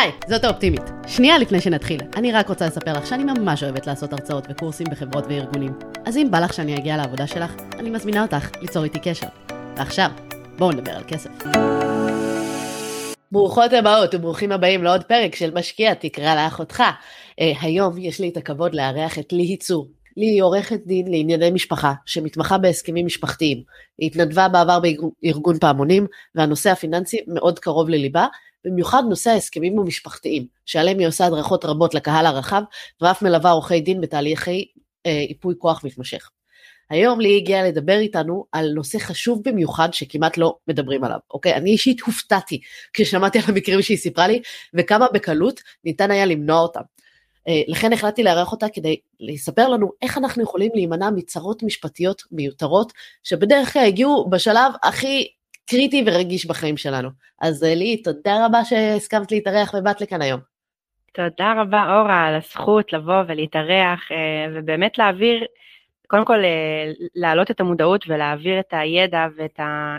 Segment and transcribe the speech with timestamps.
[0.00, 0.82] היי, זאת האופטימית.
[1.06, 5.24] שנייה לפני שנתחיל, אני רק רוצה לספר לך שאני ממש אוהבת לעשות הרצאות וקורסים בחברות
[5.28, 5.72] וארגונים.
[6.04, 9.26] אז אם בא לך שאני אגיע לעבודה שלך, אני מזמינה אותך ליצור איתי קשר.
[9.76, 10.10] ועכשיו,
[10.58, 11.30] בואו נדבר על כסף.
[13.32, 16.82] ברוכות הבאות וברוכים הבאים לעוד פרק של משקיע תקרא לאחותך.
[16.82, 19.88] Uh, היום יש לי את הכבוד לארח את ליהי צור.
[20.16, 23.62] ליהי היא עורכת דין לענייני משפחה שמתמחה בהסכמים משפחתיים.
[23.98, 24.78] היא התנדבה בעבר
[25.22, 28.26] בארגון פעמונים והנושא הפיננסי מאוד קרוב לליבה
[28.64, 32.62] במיוחד נושא ההסכמים המשפחתיים, שעליהם היא עושה הדרכות רבות לקהל הרחב,
[33.00, 34.66] ואף מלווה עורכי דין בתהליכי
[35.06, 36.30] אה, איפוי כוח מתמשך.
[36.90, 41.54] היום לי הגיעה לדבר איתנו על נושא חשוב במיוחד שכמעט לא מדברים עליו, אוקיי?
[41.54, 42.60] אני אישית הופתעתי
[42.92, 44.42] כששמעתי על המקרים שהיא סיפרה לי,
[44.74, 46.80] וכמה בקלות ניתן היה למנוע אותם.
[47.48, 52.92] אה, לכן החלטתי לארח אותה כדי לספר לנו איך אנחנו יכולים להימנע מצרות משפטיות מיותרות,
[53.22, 55.28] שבדרך כלל הגיעו בשלב הכי
[55.70, 57.08] קריטי ורגיש בחיים שלנו.
[57.40, 60.40] אז אה, לי, תודה רבה שהסכמת להתארח ובאת לכאן היום.
[61.12, 65.44] תודה רבה אורה על הזכות לבוא ולהתארח אה, ובאמת להעביר,
[66.06, 69.98] קודם כל אה, להעלות את המודעות ולהעביר את הידע ואת ה,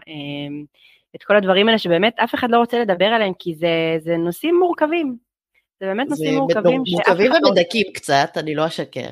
[1.16, 4.60] את כל הדברים האלה שבאמת אף אחד לא רוצה לדבר עליהם כי זה, זה נושאים
[4.60, 5.31] מורכבים.
[5.82, 6.84] זה באמת נושאים מורכבים.
[6.88, 7.94] מורכבים לא- ומדכאים לא...
[7.94, 9.10] קצת, אני לא אשקר.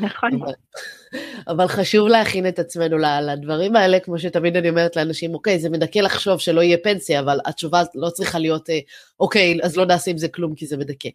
[0.00, 0.30] נכון.
[1.48, 5.98] אבל חשוב להכין את עצמנו לדברים האלה, כמו שתמיד אני אומרת לאנשים, אוקיי, זה מדכא
[5.98, 8.78] לחשוב שלא יהיה פנסיה, אבל התשובה לא צריכה להיות, אה,
[9.20, 11.08] אוקיי, אז לא נעשה עם זה כלום כי זה מדכא.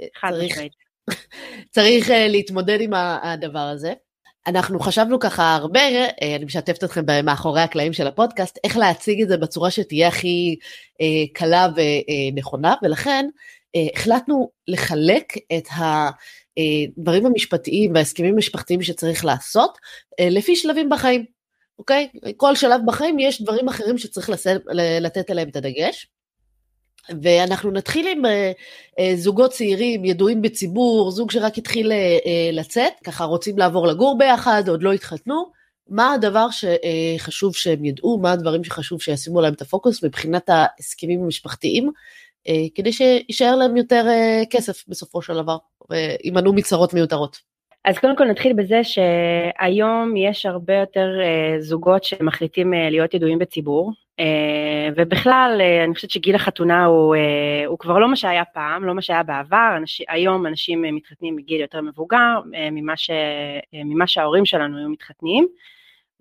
[0.00, 0.72] אה, חד משמעית.
[1.74, 3.92] צריך uh, להתמודד עם הדבר הזה.
[4.46, 5.80] אנחנו חשבנו ככה הרבה,
[6.36, 10.56] אני משתפת אתכם מאחורי הקלעים של הפודקאסט, איך להציג את זה בצורה שתהיה הכי
[11.34, 13.26] קלה ונכונה, ולכן
[13.94, 15.68] החלטנו לחלק את.
[15.76, 19.78] הדברים המשפטיים וההסכמים המשפחתיים שצריך לעשות
[20.20, 21.24] אה, לפי שלבים בחיים,
[21.78, 22.08] אוקיי?
[22.36, 24.30] כל שלב בחיים יש דברים אחרים שצריך
[25.00, 26.06] לתת עליהם את הדגש.
[27.22, 28.52] ואנחנו נתחיל עם אה,
[28.98, 31.92] אה, זוגות צעירים ידועים בציבור, זוג שרק התחיל
[32.52, 38.32] לצאת, ככה רוצים לעבור לגור ביחד, עוד לא התחתנו, מה הדבר שחשוב שהם ידעו, מה
[38.32, 41.90] הדברים שחשוב שישימו להם את הפוקוס מבחינת ההסכמים המשפחתיים,
[42.74, 44.04] כדי שיישאר להם יותר
[44.50, 45.56] כסף בסופו של דבר.
[45.90, 47.52] ויימנעו מצרות מיותרות.
[47.84, 53.92] אז קודם כל נתחיל בזה שהיום יש הרבה יותר uh, זוגות שמחליטים להיות ידועים בציבור,
[54.96, 57.16] ובכלל אני חושבת שגיל החתונה הוא,
[57.66, 61.60] הוא כבר לא מה שהיה פעם, לא מה שהיה בעבר, אנש, היום אנשים מתחתנים בגיל
[61.60, 62.40] יותר מבוגר
[62.72, 63.10] ממה, ש,
[63.72, 65.48] ממה שההורים שלנו היו מתחתנים.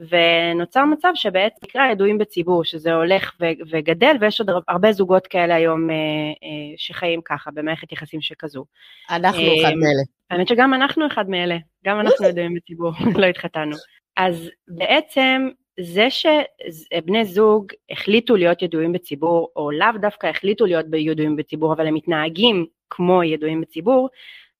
[0.09, 5.55] ונוצר מצב שבעצם נקרא ידועים בציבור, שזה הולך ו- וגדל, ויש עוד הרבה זוגות כאלה
[5.55, 8.65] היום אה, אה, שחיים ככה, במערכת יחסים שכזו.
[9.09, 10.01] אנחנו אה, אחד מאלה.
[10.29, 12.91] האמת שגם אנחנו אחד מאלה, גם אנחנו ידועים בציבור,
[13.21, 13.75] לא התחתנו.
[14.17, 21.35] אז בעצם זה שבני זוג החליטו להיות ידועים בציבור, או לאו דווקא החליטו להיות ידועים
[21.35, 24.09] בציבור, אבל הם מתנהגים כמו ידועים בציבור,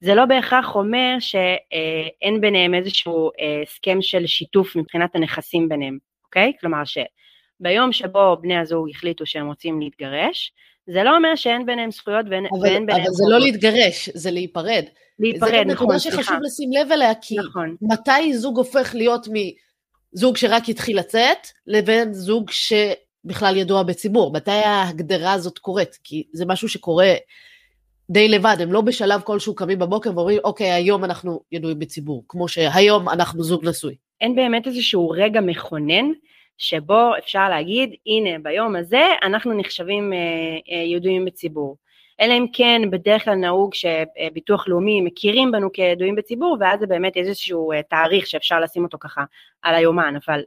[0.01, 6.53] זה לא בהכרח אומר שאין ביניהם איזשהו אה, הסכם של שיתוף מבחינת הנכסים ביניהם, אוקיי?
[6.61, 10.51] כלומר שביום שבו בני הזוג החליטו שהם רוצים להתגרש,
[10.87, 13.05] זה לא אומר שאין ביניהם זכויות ואין, אבל, ואין ביניהם...
[13.05, 14.83] אבל זה לא להתגרש, זה להיפרד.
[15.19, 16.09] להיפרד, נכון, סליחה.
[16.09, 17.75] זה נקודה שחשוב לשים לב אליה, כי נכון.
[17.81, 19.27] מתי זוג הופך להיות
[20.13, 24.33] מזוג שרק התחיל לצאת, לבין זוג שבכלל ידוע בציבור?
[24.33, 25.99] מתי ההגדרה הזאת קורית?
[26.03, 27.13] כי זה משהו שקורה
[28.11, 32.47] די לבד, הם לא בשלב כלשהו קמים בבוקר ואומרים, אוקיי, היום אנחנו ידועים בציבור, כמו
[32.47, 33.95] שהיום אנחנו זוג נשוי.
[34.21, 36.05] אין באמת איזשהו רגע מכונן
[36.57, 40.17] שבו אפשר להגיד, הנה, ביום הזה אנחנו נחשבים אה,
[40.71, 41.77] אה, ידועים בציבור.
[42.21, 47.17] אלא אם כן בדרך כלל נהוג שביטוח לאומי מכירים בנו כידועים בציבור, ואז זה באמת
[47.17, 49.23] איזשהו אה, תאריך שאפשר לשים אותו ככה
[49.61, 50.41] על היומן, אבל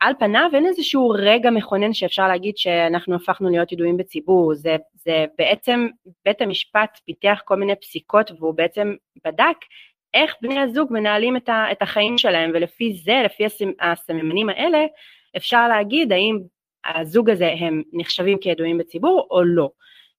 [0.00, 5.24] על פניו אין איזשהו רגע מכונן שאפשר להגיד שאנחנו הפכנו להיות ידועים בציבור, זה, זה
[5.38, 5.86] בעצם
[6.24, 8.94] בית המשפט פיתח כל מיני פסיקות והוא בעצם
[9.24, 9.56] בדק
[10.14, 13.44] איך בני הזוג מנהלים את, ה, את החיים שלהם ולפי זה, לפי
[13.80, 14.86] הסממנים האלה,
[15.36, 16.38] אפשר להגיד האם
[16.84, 19.70] הזוג הזה הם נחשבים כידועים בציבור או לא.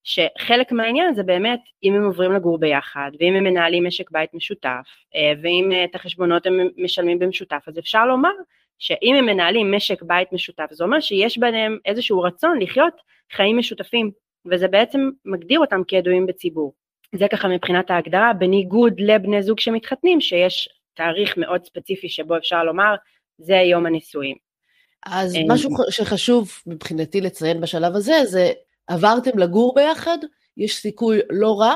[0.03, 4.87] שחלק מהעניין זה באמת אם הם עוברים לגור ביחד ואם הם מנהלים משק בית משותף
[5.15, 8.31] אה, ואם את החשבונות הם משלמים במשותף אז אפשר לומר
[8.81, 12.93] שאם הם מנהלים משק בית משותף, זה אומר שיש ביניהם איזשהו רצון לחיות
[13.31, 14.11] חיים משותפים,
[14.51, 16.73] וזה בעצם מגדיר אותם כידועים בציבור.
[17.15, 22.95] זה ככה מבחינת ההגדרה, בניגוד לבני זוג שמתחתנים, שיש תאריך מאוד ספציפי שבו אפשר לומר,
[23.37, 24.35] זה יום הנישואים.
[25.05, 28.51] אז אה, משהו שחשוב מבחינתי לציין בשלב הזה, זה
[28.87, 30.17] עברתם לגור ביחד,
[30.57, 31.73] יש סיכוי לא רע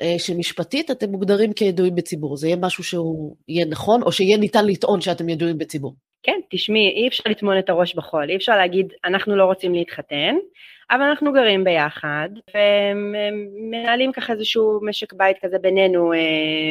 [0.00, 4.66] אה, שמשפטית אתם מוגדרים כידועים בציבור, זה יהיה משהו שהוא יהיה נכון, או שיהיה ניתן
[4.66, 5.94] לטעון שאתם ידועים בציבור.
[6.24, 10.36] כן, תשמעי, אי אפשר לטמון את הראש בחול, אי אפשר להגיד, אנחנו לא רוצים להתחתן,
[10.90, 16.18] אבל אנחנו גרים ביחד, ומנהלים ככה איזשהו משק בית כזה בינינו אה,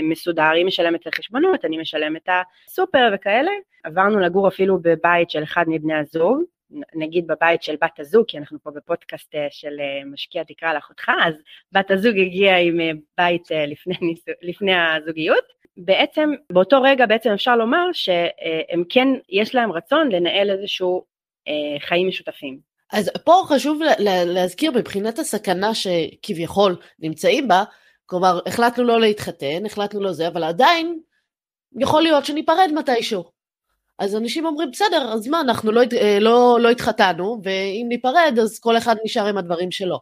[0.04, 2.30] מסודר, היא משלמת את החשבונות, אני משלם את
[2.68, 3.52] הסופר וכאלה.
[3.84, 6.42] עברנו לגור אפילו בבית של אחד מבני הזוג,
[6.96, 11.12] נגיד בבית של בת הזוג, כי אנחנו פה בפודקאסט אה, של אה, משקיע תקרא לאחותך,
[11.24, 11.36] אז
[11.72, 12.80] בת הזוג הגיעה עם
[13.18, 15.63] בית לפני, לפני הזוגיות.
[15.78, 21.04] בעצם באותו רגע בעצם אפשר לומר שהם כן, יש להם רצון לנהל איזשהו
[21.80, 22.60] חיים משותפים.
[22.94, 23.82] אז פה חשוב
[24.26, 27.64] להזכיר מבחינת הסכנה שכביכול נמצאים בה,
[28.06, 31.00] כלומר החלטנו לא להתחתן, החלטנו לא זה, אבל עדיין
[31.80, 33.24] יכול להיות שניפרד מתישהו.
[34.00, 38.60] אז אנשים אומרים בסדר, אז מה, אנחנו לא, אה, לא, לא התחתנו, ואם ניפרד אז
[38.60, 40.00] כל אחד נשאר עם הדברים שלו.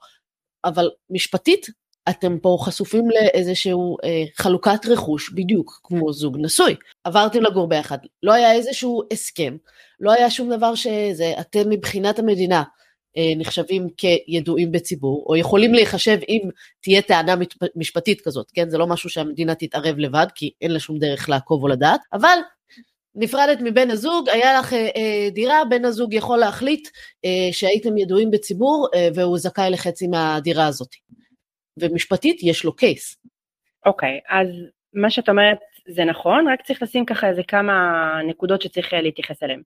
[0.66, 1.68] אבל משפטית,
[2.09, 3.71] אתם פה חשופים לאיזושהי
[4.03, 6.75] אה, חלוקת רכוש בדיוק כמו זוג נשוי.
[7.03, 9.57] עברתם לגור ביחד, לא היה איזשהו הסכם,
[10.00, 12.63] לא היה שום דבר שזה, אתם מבחינת המדינה
[13.18, 16.42] אה, נחשבים כידועים בציבור, או יכולים להיחשב אם
[16.81, 17.36] תהיה טענה
[17.75, 18.69] משפטית כזאת, כן?
[18.69, 22.38] זה לא משהו שהמדינה תתערב לבד, כי אין לה שום דרך לעקוב או לדעת, אבל
[23.15, 26.88] נפרדת מבן הזוג, היה לך אה, אה, דירה, בן הזוג יכול להחליט
[27.25, 30.95] אה, שהייתם ידועים בציבור אה, והוא זכאי לחצי מהדירה הזאת.
[31.78, 33.18] ומשפטית יש לו קייס.
[33.86, 34.48] אוקיי, okay, אז
[34.94, 35.58] מה שאת אומרת
[35.88, 39.62] זה נכון, רק צריך לשים ככה איזה כמה נקודות שצריך להתייחס אליהן.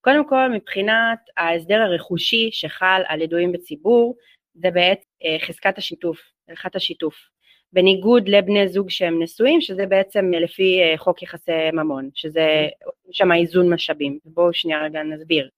[0.00, 4.16] קודם כל, מבחינת ההסדר הרכושי שחל על ידועים בציבור,
[4.54, 6.18] זה בעצם אה, חזקת השיתוף,
[6.48, 7.14] הלכת השיתוף.
[7.72, 12.68] בניגוד לבני זוג שהם נשואים, שזה בעצם לפי אה, חוק יחסי ממון, שזה
[13.12, 14.18] שם איזון משאבים.
[14.24, 15.48] בואו שנייה רגע נסביר.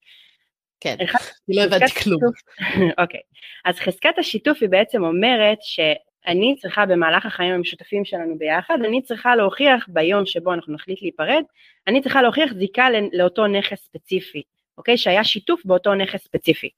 [0.83, 2.21] כן, אני לא הבנתי כלום.
[3.01, 3.19] אוקיי,
[3.65, 5.79] אז חזקת השיתוף היא בעצם אומרת ש...
[6.27, 11.43] אני צריכה במהלך החיים המשותפים שלנו ביחד, אני צריכה להוכיח ביום שבו אנחנו נחליט להיפרד,
[11.87, 14.41] אני צריכה להוכיח זיקה לאותו נכס ספציפי,
[14.77, 14.97] אוקיי?
[14.97, 16.69] שהיה שיתוף באותו נכס ספציפי.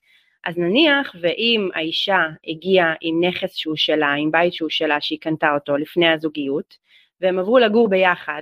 [0.46, 5.54] אז נניח ואם האישה הגיעה עם נכס שהוא שלה, עם בית שהוא שלה, שהיא קנתה
[5.54, 6.78] אותו לפני הזוגיות,
[7.22, 8.42] והם עברו לגור ביחד,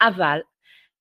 [0.00, 0.38] אבל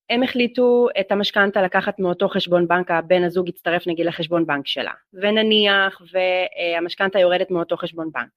[0.10, 4.92] הם החליטו את המשכנתה לקחת מאותו חשבון בנק, הבן הזוג יצטרף נגיד לחשבון בנק שלה,
[5.14, 8.30] ונניח והמשכנתה יורדת מאותו חשבון בנק.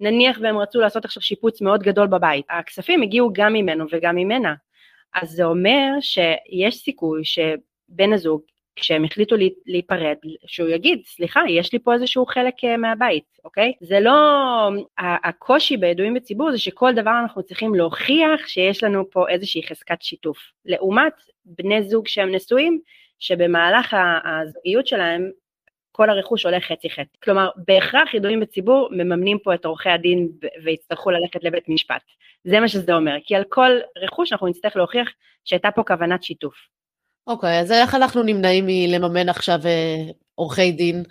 [0.00, 4.54] נניח והם רצו לעשות עכשיו שיפוץ מאוד גדול בבית, הכספים הגיעו גם ממנו וגם ממנה,
[5.14, 8.42] אז זה אומר שיש סיכוי שבן הזוג,
[8.76, 9.36] כשהם החליטו
[9.66, 13.72] להיפרד, שהוא יגיד, סליחה, יש לי פה איזשהו חלק אה, מהבית, אוקיי?
[13.80, 14.18] זה לא,
[14.98, 20.38] הקושי בידועים בציבור זה שכל דבר אנחנו צריכים להוכיח שיש לנו פה איזושהי חזקת שיתוף.
[20.64, 21.12] לעומת
[21.44, 22.80] בני זוג שהם נשואים,
[23.18, 25.30] שבמהלך הזוגיות שלהם
[25.92, 27.16] כל הרכוש הולך חצי חצי.
[27.22, 30.28] כלומר, בהכרח ידועים בציבור מממנים פה את עורכי הדין
[30.64, 32.02] ויצטרכו ללכת לבית משפט.
[32.44, 35.08] זה מה שזה אומר, כי על כל רכוש אנחנו נצטרך להוכיח
[35.44, 36.54] שהייתה פה כוונת שיתוף.
[37.26, 41.02] אוקיי, okay, אז איך אנחנו נמנעים מלממן עכשיו אה, עורכי דין,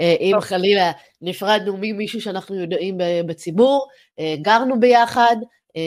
[0.00, 0.40] אה, אם.
[0.40, 0.92] חלילה
[1.22, 3.86] נפרדנו ממישהו שאנחנו יודעים בציבור,
[4.18, 5.36] אה, גרנו ביחד,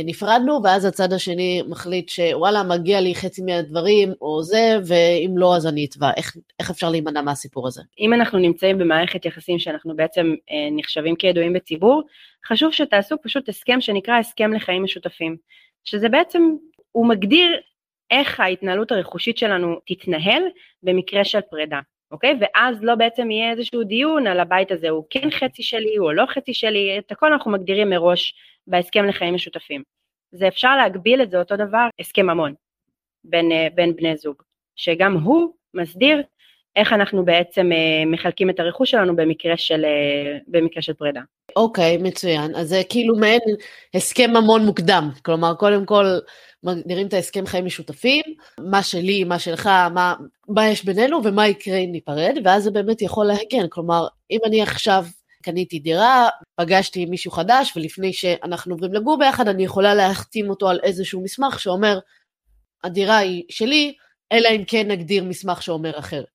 [0.06, 5.68] נפרדנו, ואז הצד השני מחליט שוואלה, מגיע לי חצי מהדברים, או זה, ואם לא, אז
[5.68, 6.12] אני אתבע.
[6.18, 7.82] איך, איך אפשר להימנע מהסיפור הזה?
[8.00, 12.04] אם אנחנו נמצאים במערכת יחסים שאנחנו בעצם אה, נחשבים כידועים בציבור,
[12.48, 15.38] חשוב שתעשו פשוט הסכם שנקרא הסכם לחיים משותפים,
[15.84, 16.44] שזה בעצם,
[16.92, 17.48] הוא מגדיר
[18.12, 20.44] איך ההתנהלות הרכושית שלנו תתנהל
[20.84, 21.80] במקרה של פרידה.
[22.12, 22.36] אוקיי?
[22.40, 26.26] ואז לא בעצם יהיה איזשהו דיון על הבית הזה, הוא כן חצי שלי, הוא לא
[26.26, 28.34] חצי שלי, את הכל אנחנו מגדירים מראש
[28.68, 29.84] בהסכם לחיים משותפים.
[30.32, 32.54] זה אפשר להגביל את זה אותו דבר, הסכם ממון
[33.24, 34.36] בין, אה, בין בני זוג,
[34.76, 36.22] שגם הוא מסדיר
[36.76, 41.22] איך אנחנו בעצם אה, מחלקים את הרכוש שלנו במקרה של, אה, במקרה של פרידה.
[41.56, 42.56] אוקיי, okay, מצוין.
[42.56, 43.40] אז זה כאילו מעין
[43.94, 45.10] הסכם ממון מוקדם.
[45.26, 46.06] כלומר, קודם כל
[46.64, 48.24] מגדירים את ההסכם חיים משותפים,
[48.60, 50.14] מה שלי, מה שלך, מה,
[50.48, 53.68] מה יש בינינו ומה יקרה אם ניפרד, ואז זה באמת יכול להגן.
[53.70, 55.06] כלומר, אם אני עכשיו
[55.44, 60.70] קניתי דירה, פגשתי עם מישהו חדש, ולפני שאנחנו עוברים לגור ביחד, אני יכולה להחתים אותו
[60.70, 62.00] על איזשהו מסמך שאומר,
[62.84, 63.94] הדירה היא שלי,
[64.32, 66.26] אלא אם כן נגדיר מסמך שאומר אחרת.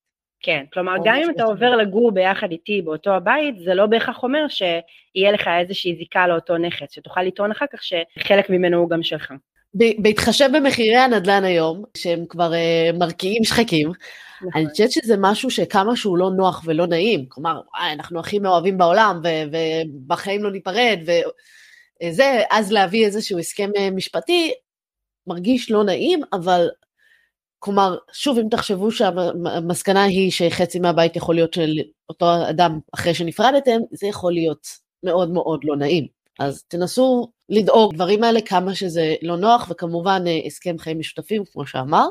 [0.41, 4.47] כן, כלומר גם אם אתה עובר לגור ביחד איתי באותו הבית, זה לא בהכרח אומר
[4.49, 9.33] שיהיה לך איזושהי זיקה לאותו נכס, שתוכל לטעון אחר כך שחלק ממנו הוא גם שלך.
[9.75, 13.93] בהתחשב במחירי הנדל"ן היום, שהם כבר uh, מרקיעים שחקים,
[14.43, 14.61] נכון.
[14.61, 18.79] אני חושבת שזה משהו שכמה שהוא לא נוח ולא נעים, כלומר, וואי, אנחנו הכי מאוהבים
[18.79, 19.21] בעולם,
[19.53, 24.53] ובחיים לא ניפרד, וזה, אז להביא איזשהו הסכם אה, משפטי,
[25.27, 26.69] מרגיש לא נעים, אבל
[27.59, 33.79] כלומר, שוב, אם תחשבו שהמסקנה היא שחצי מהבית יכול להיות של אותו אדם אחרי שנפרדתם,
[33.93, 34.67] זה יכול להיות
[35.03, 36.07] מאוד מאוד לא נעים.
[36.39, 41.67] אז תנסו לדאוג דברים האלה כמה שזה לא נוח, וכמובן אה, הסכם חיים משותפים, כמו
[41.67, 42.07] שאמר.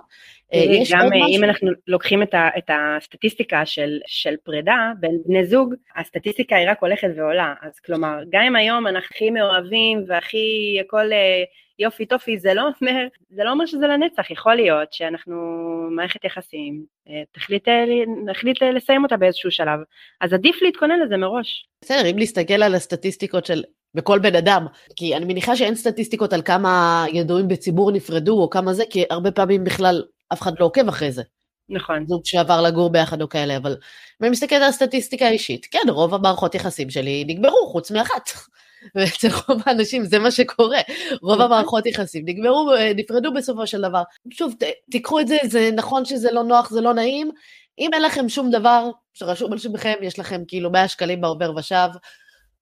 [0.53, 0.59] אה,
[0.91, 6.55] גם אם אנחנו לוקחים את, ה, את הסטטיסטיקה של, של פרידה בין בני זוג, הסטטיסטיקה
[6.55, 7.53] היא רק הולכת ועולה.
[7.61, 11.09] אז כלומר, גם אם היום אנחנו הכי מאוהבים והכי הכל
[11.79, 15.35] יופי טופי, זה לא אומר, זה לא אומר שזה לנצח, יכול להיות שאנחנו
[15.91, 16.83] מערכת יחסים,
[17.31, 17.67] תחליט,
[18.25, 19.79] נחליט לסיים אותה באיזשהו שלב,
[20.21, 21.65] אז עדיף להתכונן לזה מראש.
[21.81, 23.63] בסדר, אם להסתכל על הסטטיסטיקות של
[23.95, 28.73] בכל בן אדם, כי אני מניחה שאין סטטיסטיקות על כמה ידועים בציבור נפרדו או כמה
[28.73, 31.23] זה, כי הרבה פעמים בכלל אף אחד לא עוקב אחרי זה.
[31.69, 32.07] נכון.
[32.07, 36.13] זוג שעבר לגור ביחד או כאלה, אבל אם אני מסתכלת על הסטטיסטיקה האישית, כן, רוב
[36.13, 38.29] המערכות יחסים שלי נגמרו, חוץ מאחת.
[38.95, 40.79] ואצל רוב האנשים זה מה שקורה,
[41.21, 41.41] רוב נכון.
[41.41, 44.03] המערכות יחסים נגמרו, נפרדו בסופו של דבר.
[44.29, 44.53] שוב,
[44.91, 47.31] תיקחו את זה, זה נכון שזה לא נוח, זה לא נעים,
[47.79, 51.87] אם אין לכם שום דבר שרשום על שמכם, יש לכם כאילו 100 שקלים בעובר ושב,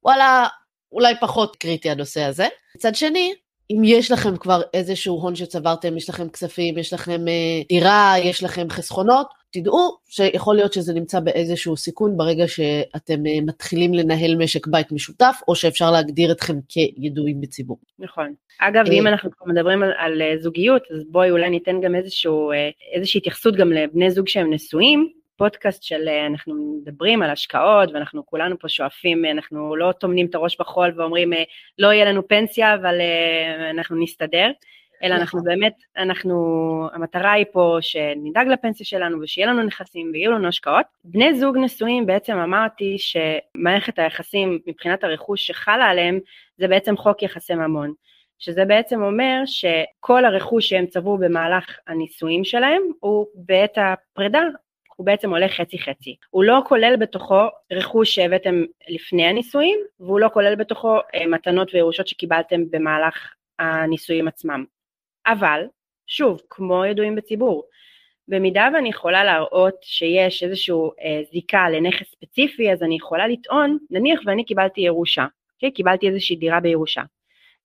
[0.03, 0.47] וואלה,
[0.91, 2.47] אולי פחות קריטי הנושא הזה.
[2.75, 3.33] מצד שני,
[3.71, 8.43] אם יש לכם כבר איזשהו הון שצברתם, יש לכם כספים, יש לכם אה, דירה, יש
[8.43, 14.67] לכם חסכונות, תדעו שיכול להיות שזה נמצא באיזשהו סיכון ברגע שאתם אה, מתחילים לנהל משק
[14.67, 17.77] בית משותף, או שאפשר להגדיר אתכם כידועים בציבור.
[17.99, 18.33] נכון.
[18.59, 22.51] אגב, אם אה, אנחנו כבר מדברים על, על זוגיות, אז בואי אולי ניתן גם איזשהו,
[22.93, 25.18] איזושהי התייחסות גם לבני זוג שהם נשואים.
[25.39, 30.25] פודקאסט של אה, אנחנו מדברים על השקעות ואנחנו כולנו פה שואפים, אה, אנחנו לא טומנים
[30.25, 31.43] את הראש בחול ואומרים אה,
[31.79, 32.95] לא יהיה לנו פנסיה אבל
[33.69, 34.51] אנחנו נסתדר,
[35.03, 35.43] אלא אנחנו נכון.
[35.43, 36.35] באמת, אנחנו,
[36.93, 40.85] המטרה היא פה שנדאג לפנסיה שלנו ושיהיה לנו נכסים ויהיו לנו השקעות.
[41.03, 46.19] בני זוג נשואים בעצם אמרתי שמערכת היחסים מבחינת הרכוש שחלה עליהם
[46.57, 47.93] זה בעצם חוק יחסי ממון.
[48.39, 54.41] שזה בעצם אומר שכל הרכוש שהם צברו במהלך הנישואים שלהם הוא בעת הפרידה
[54.99, 56.15] הוא בעצם עולה חצי חצי.
[56.29, 62.07] הוא לא כולל בתוכו רכוש שהבאתם לפני הנישואים, והוא לא כולל בתוכו אה, מתנות וירושות
[62.07, 64.65] שקיבלתם במהלך הנישואים עצמם.
[65.27, 65.65] אבל,
[66.07, 67.63] שוב, כמו ידועים בציבור,
[68.27, 74.19] במידה ואני יכולה להראות שיש איזושהי אה, זיקה לנכס ספציפי, אז אני יכולה לטעון, נניח
[74.25, 75.53] ואני קיבלתי ירושה, okay?
[75.55, 75.71] אוקיי?
[75.71, 77.01] קיבלתי איזושהי דירה בירושה,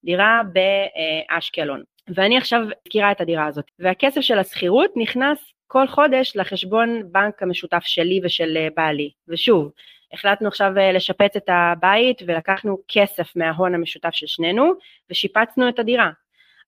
[0.04, 7.02] דירה באשקלון, ואני עכשיו מכירה את הדירה הזאת, והכסף של השכירות נכנס כל חודש לחשבון
[7.12, 9.10] בנק המשותף שלי ושל אה, בעלי.
[9.28, 9.72] ושוב,
[10.12, 14.72] החלטנו עכשיו אה, לשפץ את הבית ולקחנו כסף מההון המשותף של שנינו
[15.10, 16.10] ושיפצנו את הדירה.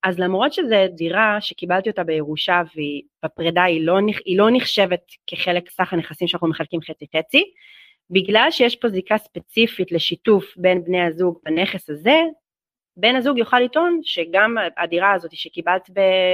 [0.03, 5.71] אז למרות שזו דירה שקיבלתי אותה בירושה והיא בפרידה היא לא, היא לא נחשבת כחלק
[5.71, 7.45] סך הנכסים שאנחנו מחלקים חצי חצי,
[8.11, 12.21] בגלל שיש פה זיקה ספציפית לשיתוף בין בני הזוג בנכס הזה,
[12.97, 15.91] בן הזוג יוכל לטעון שגם הדירה הזאת שקיבלת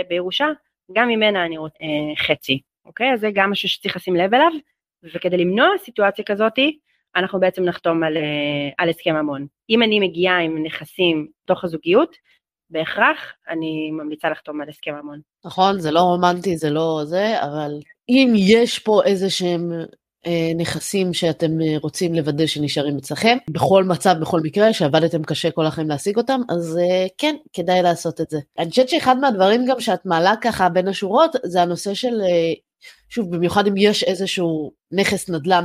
[0.09, 0.49] בירושה
[0.95, 3.13] גם ממנה אני רוצה אה, חצי, אוקיי?
[3.13, 4.53] אז זה גם משהו שצריך לשים לב אליו,
[5.15, 6.79] וכדי למנוע סיטואציה כזאתי,
[7.17, 9.47] אנחנו בעצם נחתום על, אה, על הסכם ממון.
[9.71, 12.17] אם אני מגיעה עם נכסים תוך הזוגיות,
[12.71, 15.21] בהכרח אני ממליצה לחתום על הסכם ממון.
[15.45, 17.71] נכון, זה לא רומנטי, זה לא זה, אבל
[18.09, 19.71] אם יש פה איזה שהם
[20.57, 25.89] נכסים שאתם אה, רוצים לוודא שנשארים אצלכם, בכל מצב, בכל מקרה, שעבדתם קשה כל החיים
[25.89, 28.39] להשיג אותם, אז אה, כן, כדאי לעשות את זה.
[28.59, 32.21] אני חושבת שאחד מהדברים גם שאת מעלה ככה בין השורות, זה הנושא של,
[33.09, 35.65] שוב, במיוחד אם יש איזשהו נכס נדל"ן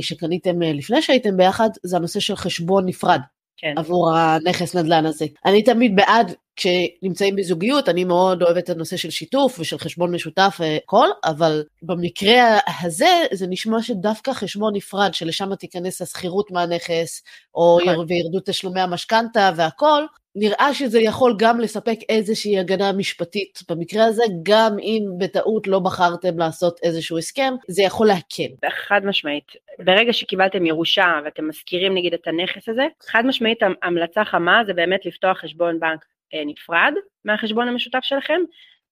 [0.00, 3.20] שקניתם לפני שהייתם ביחד, זה הנושא של חשבון נפרד.
[3.60, 3.74] כן.
[3.76, 5.26] עבור הנכס נדל"ן הזה.
[5.44, 10.56] אני תמיד בעד כשנמצאים בזוגיות, אני מאוד אוהבת את הנושא של שיתוף ושל חשבון משותף
[10.60, 17.22] והכל, אבל במקרה הזה זה נשמע שדווקא חשבון נפרד, שלשם תיכנס השכירות מהנכס,
[17.54, 18.06] או נכון.
[18.08, 20.02] וירדו תשלומי המשכנתה והכל,
[20.34, 23.58] נראה שזה יכול גם לספק איזושהי הגנה משפטית.
[23.70, 28.68] במקרה הזה, גם אם בטעות לא בחרתם לעשות איזשהו הסכם, זה יכול להקל.
[28.88, 29.52] חד משמעית.
[29.78, 35.06] ברגע שקיבלתם ירושה ואתם מזכירים נגיד את הנכס הזה, חד משמעית המלצה חמה זה באמת
[35.06, 36.92] לפתוח חשבון בנק אה, נפרד
[37.24, 38.40] מהחשבון המשותף שלכם,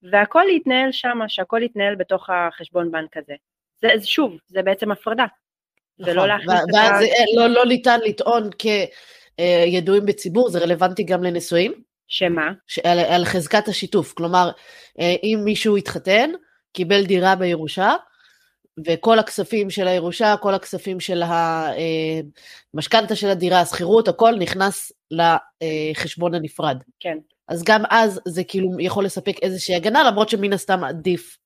[0.02, 3.35] והכל יתנהל שם, שהכל יתנהל בתוך החשבון בנק הזה.
[3.83, 5.26] זה, שוב, זה בעצם הפרדה.
[5.99, 6.78] נכון, ולא להכניס את ה...
[6.78, 7.04] ואז
[7.37, 8.50] לא, לא ניתן לטעון
[9.71, 11.73] כידועים בציבור, זה רלוונטי גם לנשואים.
[12.09, 12.50] שמה?
[12.85, 14.50] על, על חזקת השיתוף, כלומר,
[15.00, 16.30] אה, אם מישהו התחתן,
[16.73, 17.95] קיבל דירה בירושה,
[18.87, 21.23] וכל הכספים של הירושה, כל הכספים של
[22.75, 26.76] המשכנתה אה, של הדירה, השכירות, הכל נכנס לחשבון הנפרד.
[27.00, 27.18] כן.
[27.49, 31.38] אז גם אז זה כאילו יכול לספק איזושהי הגנה, למרות שמן הסתם עדיף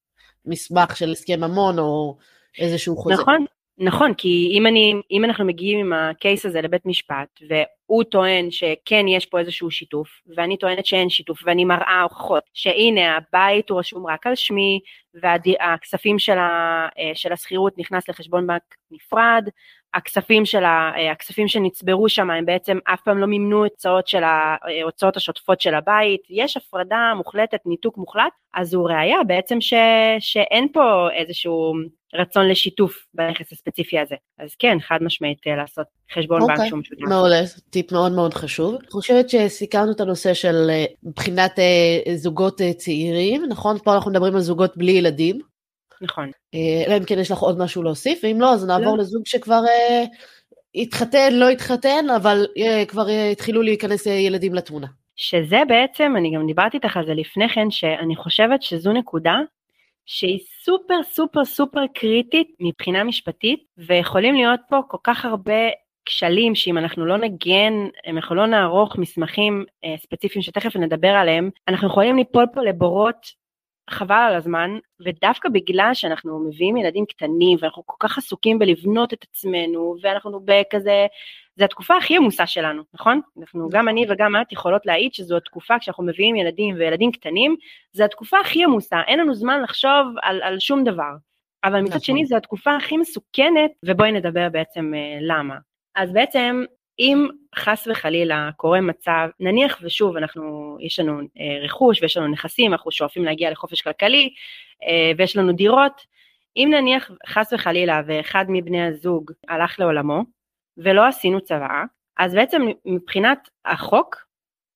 [0.47, 2.17] מסמך של הסכם ממון או
[2.59, 3.15] איזשהו חוזה.
[3.15, 3.45] נכון,
[3.79, 7.41] נכון, כי אם, אני, אם אנחנו מגיעים עם הקייס הזה לבית משפט,
[7.87, 13.17] הוא טוען שכן יש פה איזשהו שיתוף, ואני טוענת שאין שיתוף, ואני מראה הוכחות שהנה
[13.17, 14.81] הבית הוא רשום רק על שמי,
[15.15, 19.49] והכספים של, אה, של השכירות נכנס לחשבון בנק נפרד,
[19.95, 24.23] הכספים, של ה, אה, הכספים שנצברו שם הם בעצם אף פעם לא מימנו הוצאות של
[24.25, 29.75] ההוצאות השוטפות של הבית, יש הפרדה מוחלטת, ניתוק מוחלט, אז זו ראייה בעצם ש,
[30.19, 31.75] שאין פה איזשהו
[32.15, 34.15] רצון לשיתוף בנכס הספציפי הזה.
[34.39, 36.47] אז כן, חד משמעית אה, לעשות חשבון okay.
[36.47, 37.03] בנק אוקיי, שהוא משותף.
[37.09, 38.75] מעולה, טיפ מאוד מאוד חשוב.
[38.75, 40.71] אני חושבת שסיכמנו את הנושא של
[41.03, 41.59] מבחינת
[42.15, 43.79] זוגות צעירים, נכון?
[43.79, 45.52] פה אנחנו מדברים על זוגות בלי ילדים.
[46.03, 46.31] נכון.
[46.55, 49.03] אה, אלא אם כן יש לך עוד משהו להוסיף, ואם לא, אז נעבור לא.
[49.03, 50.05] לזוג שכבר אה,
[50.75, 54.87] התחתן, לא התחתן, אבל אה, כבר אה, התחילו להיכנס אה, ילדים לתמונה.
[55.17, 59.37] שזה בעצם, אני גם דיברתי איתך על זה לפני כן, שאני חושבת שזו נקודה
[60.07, 65.69] שהיא סופר סופר סופר קריטית מבחינה משפטית, ויכולים להיות פה כל כך הרבה
[66.07, 67.73] כשלים שאם אנחנו לא נגן,
[68.07, 73.42] אם אנחנו לא נערוך מסמכים אה, ספציפיים שתכף נדבר עליהם, אנחנו יכולים ליפול פה לבורות
[73.91, 79.25] חבל על הזמן, ודווקא בגלל שאנחנו מביאים ילדים קטנים ואנחנו כל כך עסוקים בלבנות את
[79.31, 81.07] עצמנו ואנחנו בכזה,
[81.57, 83.21] זה התקופה הכי עמוסה שלנו, נכון?
[83.41, 87.57] אנחנו, גם אני וגם את יכולות להעיד שזו התקופה כשאנחנו מביאים ילדים וילדים קטנים,
[87.93, 91.13] זו התקופה הכי עמוסה, אין לנו זמן לחשוב על, על שום דבר.
[91.65, 92.01] אבל מצד נכון.
[92.01, 95.57] שני זו התקופה הכי מסוכנת, ובואי נדבר בעצם אה, למה.
[95.95, 96.65] אז בעצם
[96.99, 102.73] אם חס וחלילה קורה מצב, נניח ושוב אנחנו, יש לנו אה, רכוש ויש לנו נכסים,
[102.73, 104.35] אנחנו שואפים להגיע לחופש כלכלי
[104.83, 106.01] אה, ויש לנו דירות,
[106.57, 110.23] אם נניח חס וחלילה ואחד מבני הזוג הלך לעולמו
[110.77, 111.85] ולא עשינו צוואה,
[112.19, 114.17] אז בעצם מבחינת החוק,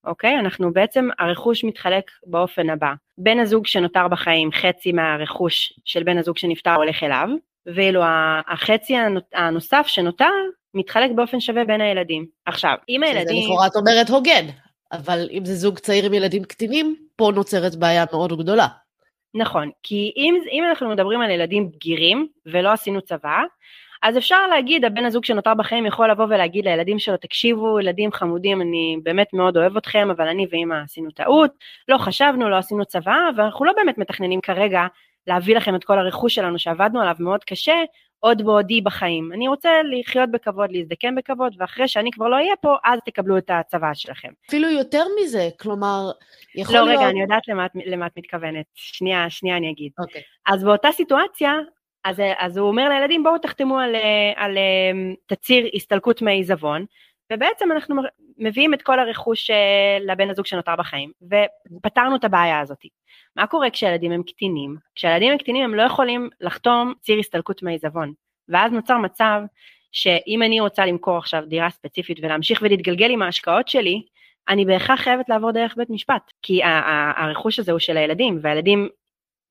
[0.04, 6.18] אוקיי, אנחנו בעצם, הרכוש מתחלק באופן הבא, בן הזוג שנותר בחיים, חצי מהרכוש של בן
[6.18, 7.28] הזוג שנפטר הולך אליו,
[7.66, 8.02] ואילו
[8.46, 8.94] החצי
[9.34, 10.32] הנוסף שנותר
[10.76, 12.26] מתחלק באופן שווה בין הילדים.
[12.46, 13.36] עכשיו, אם הילדים...
[13.36, 14.46] שזה לכאורה את אומרת הוגן,
[14.92, 18.66] אבל אם זה זוג צעיר עם ילדים קטינים, פה נוצרת בעיה מאוד גדולה.
[19.34, 23.42] נכון, כי אם, אם אנחנו מדברים על ילדים בגירים ולא עשינו צבא,
[24.02, 28.60] אז אפשר להגיד, הבן הזוג שנותר בחיים יכול לבוא ולהגיד לילדים שלו, תקשיבו, ילדים חמודים,
[28.62, 31.50] אני באמת מאוד אוהב אתכם, אבל אני ואמא עשינו טעות,
[31.88, 34.86] לא חשבנו, לא עשינו צבא, ואנחנו לא באמת מתכננים כרגע
[35.26, 37.74] להביא לכם את כל הרכוש שלנו שעבדנו עליו מאוד קשה,
[38.20, 39.32] עוד בעודי בחיים.
[39.32, 39.70] אני רוצה
[40.00, 44.28] לחיות בכבוד, להזדקן בכבוד, ואחרי שאני כבר לא אהיה פה, אז תקבלו את הצבא שלכם.
[44.48, 46.10] אפילו יותר מזה, כלומר,
[46.54, 46.94] יכול לא, להיות...
[46.94, 48.66] לא, רגע, אני יודעת למה, למה את מתכוונת.
[48.74, 49.92] שנייה, שנייה אני אגיד.
[49.98, 50.20] אוקיי.
[50.20, 50.52] Okay.
[50.52, 51.52] אז באותה סיטואציה,
[52.04, 54.02] אז, אז הוא אומר לילדים, בואו תחתמו על, על,
[54.36, 54.58] על
[55.26, 56.84] תצהיר הסתלקות מעיזבון,
[57.32, 58.02] ובעצם אנחנו
[58.38, 61.12] מביאים את כל הרכוש אה, לבן הזוג שנותר בחיים,
[61.76, 62.78] ופתרנו את הבעיה הזאת.
[63.36, 64.76] מה קורה כשילדים הם קטינים?
[64.94, 68.12] כשילדים הם קטינים הם לא יכולים לחתום ציר הסתלקות מעיזבון,
[68.48, 69.40] ואז נוצר מצב
[69.92, 74.02] שאם אני רוצה למכור עכשיו דירה ספציפית ולהמשיך ולהתגלגל עם ההשקעות שלי,
[74.48, 76.60] אני בהכרח חייבת לעבור דרך בית משפט, כי
[77.16, 78.88] הרכוש הזה הוא של הילדים, והילדים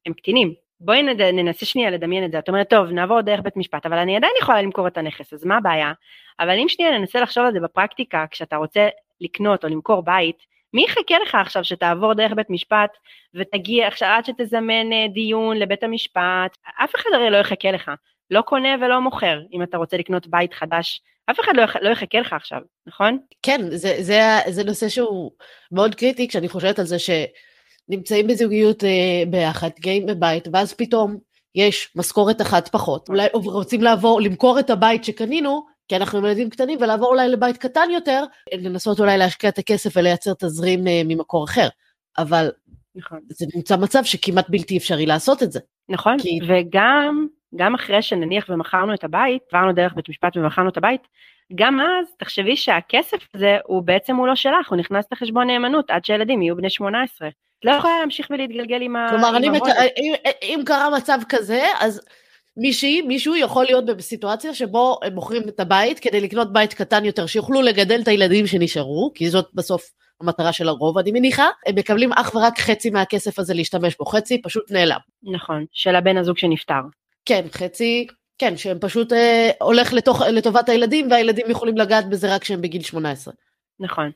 [0.05, 1.21] הם קטינים, בואי נד...
[1.21, 4.33] ננסה שנייה לדמיין את זה, את אומרת טוב נעבור דרך בית משפט אבל אני עדיין
[4.41, 5.93] יכולה למכור את הנכס אז מה הבעיה?
[6.39, 8.87] אבל אם שנייה ננסה לחשוב על זה בפרקטיקה כשאתה רוצה
[9.21, 10.37] לקנות או למכור בית
[10.73, 12.97] מי יחכה לך עכשיו שתעבור דרך בית משפט
[13.33, 17.91] ותגיע עכשיו עד שתזמן אה, דיון לבית המשפט אף אחד הרי לא יחכה לך
[18.31, 21.75] לא קונה ולא מוכר אם אתה רוצה לקנות בית חדש אף אחד לא, יח...
[21.75, 23.17] לא יחכה לך עכשיו נכון?
[23.43, 25.31] כן זה, זה, זה נושא שהוא
[25.71, 27.09] מאוד קריטי כשאני חושבת על זה ש...
[27.89, 31.17] נמצאים בזוגיות אה, ביחד, גאים בבית, ואז פתאום
[31.55, 33.09] יש משכורת אחת פחות.
[33.09, 37.57] אולי רוצים לעבור, למכור את הבית שקנינו, כי אנחנו עם ילדים קטנים, ולעבור אולי לבית
[37.57, 41.67] קטן יותר, לנסות אולי להשקיע את הכסף ולייצר תזרים אה, ממקור אחר.
[42.17, 42.51] אבל
[42.95, 43.19] נכון.
[43.29, 45.59] זה נמצא מצב שכמעט בלתי אפשרי לעשות את זה.
[45.89, 46.39] נכון, כי...
[46.47, 51.01] וגם גם אחרי שנניח ומכרנו את הבית, עברנו דרך בית משפט ומכרנו את הבית,
[51.55, 56.05] גם אז תחשבי שהכסף הזה הוא בעצם הוא לא שלך, הוא נכנס לחשבון נאמנות עד
[56.05, 57.29] שילדים יהיו בני 18.
[57.65, 59.07] לא יכולה להמשיך ולהתגלגל עם ה...
[59.09, 59.61] כלומר, אני מק...
[59.97, 62.01] אם, אם קרה מצב כזה, אז
[62.57, 67.25] מישהי, מישהו יכול להיות בסיטואציה שבו הם מוכרים את הבית כדי לקנות בית קטן יותר,
[67.25, 72.13] שיוכלו לגדל את הילדים שנשארו, כי זאת בסוף המטרה של הרוב, אני מניחה, הם מקבלים
[72.13, 74.99] אך ורק חצי מהכסף הזה להשתמש בו, חצי פשוט נעלם.
[75.23, 76.81] נכון, של הבן הזוג שנפטר.
[77.25, 82.41] כן, חצי, כן, שהם פשוט אה, הולך לתוך, לטובת הילדים, והילדים יכולים לגעת בזה רק
[82.41, 83.33] כשהם בגיל 18.
[83.79, 84.11] נכון.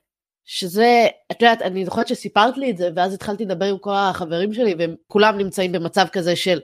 [0.51, 4.53] שזה, את יודעת, אני זוכרת שסיפרת לי את זה, ואז התחלתי לדבר עם כל החברים
[4.53, 6.59] שלי, והם כולם נמצאים במצב כזה של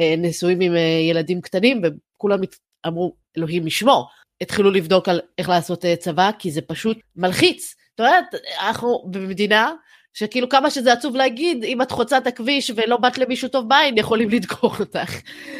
[0.00, 2.38] אה, נשואים עם אה, ילדים קטנים, וכולם
[2.86, 4.08] אמרו, אלוהים ישמור.
[4.40, 7.74] התחילו לבדוק על איך לעשות אה, צבא, כי זה פשוט מלחיץ.
[7.94, 9.72] את יודעת, אנחנו במדינה
[10.14, 13.98] שכאילו כמה שזה עצוב להגיד, אם את חוצה את הכביש ולא באת למישהו טוב בעין,
[13.98, 15.14] יכולים לדקור אותך.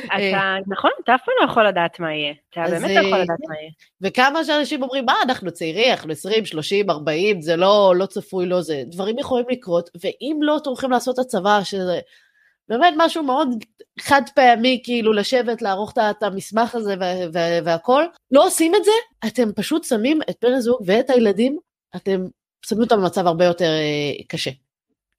[0.06, 2.34] אתה, נכון, אתה אף פעם לא יכול לדעת מה יהיה.
[2.50, 3.70] אתה באמת לא יכול לדעת מה יהיה.
[4.00, 8.62] וכמה שאנשים אומרים, מה, אנחנו צעירים, אנחנו 20, 30, 40, זה לא, לא צפוי, לא
[8.62, 8.82] זה.
[8.86, 12.00] דברים יכולים לקרות, ואם לא טורחים לעשות את הצבא, שזה
[12.68, 13.48] באמת משהו מאוד
[14.00, 16.94] חד פעמי, כאילו לשבת, לערוך את המסמך הזה
[17.64, 18.90] והכל, לא עושים את זה,
[19.26, 21.58] אתם פשוט שמים את בן הזוג ואת הילדים,
[21.96, 22.24] אתם
[22.66, 24.50] שמים אותם במצב הרבה יותר אה, קשה.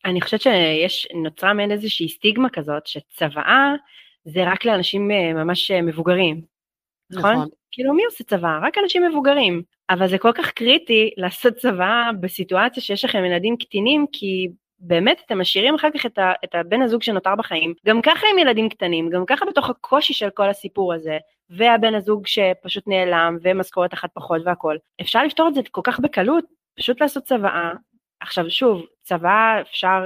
[0.06, 3.73] אני חושבת שיש, נוצרה מעין איזושהי סטיגמה כזאת, שצוואה
[4.25, 6.41] זה רק לאנשים אה, ממש אה, מבוגרים,
[7.12, 7.32] נכון?
[7.34, 7.47] נכון?
[7.71, 8.60] כאילו מי עושה צבא?
[8.62, 9.63] רק אנשים מבוגרים.
[9.89, 14.47] אבל זה כל כך קריטי לעשות צבא בסיטואציה שיש לכם ילדים קטינים, כי
[14.80, 18.39] באמת אתם משאירים אחר כך את, ה, את הבן הזוג שנותר בחיים, גם ככה עם
[18.39, 21.17] ילדים קטנים, גם ככה בתוך הקושי של כל הסיפור הזה,
[21.49, 24.77] והבן הזוג שפשוט נעלם, ומשכורת אחת פחות והכל.
[25.01, 26.45] אפשר לפתור את זה כל כך בקלות,
[26.77, 27.71] פשוט לעשות צוואה.
[28.19, 30.03] עכשיו שוב, צוואה אפשר,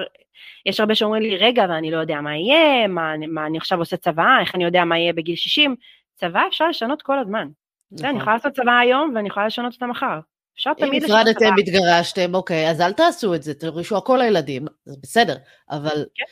[0.65, 3.97] יש הרבה שאומרים לי, רגע, ואני לא יודע מה יהיה, מה, מה אני עכשיו עושה
[3.97, 5.75] צוואה, איך אני יודע מה יהיה בגיל 60,
[6.15, 7.47] צוואה אפשר לשנות כל הזמן.
[7.91, 8.09] נכון.
[8.09, 10.19] אני יכולה לעשות צוואה היום ואני יכולה לשנות אותה מחר.
[10.55, 11.21] אפשר תמיד לשנות צוואה.
[11.21, 15.35] אם נפרדתם, התגרשתם, אוקיי, אז אל תעשו את זה, תרישו הכל לילדים, זה בסדר,
[15.69, 16.25] אבל כן.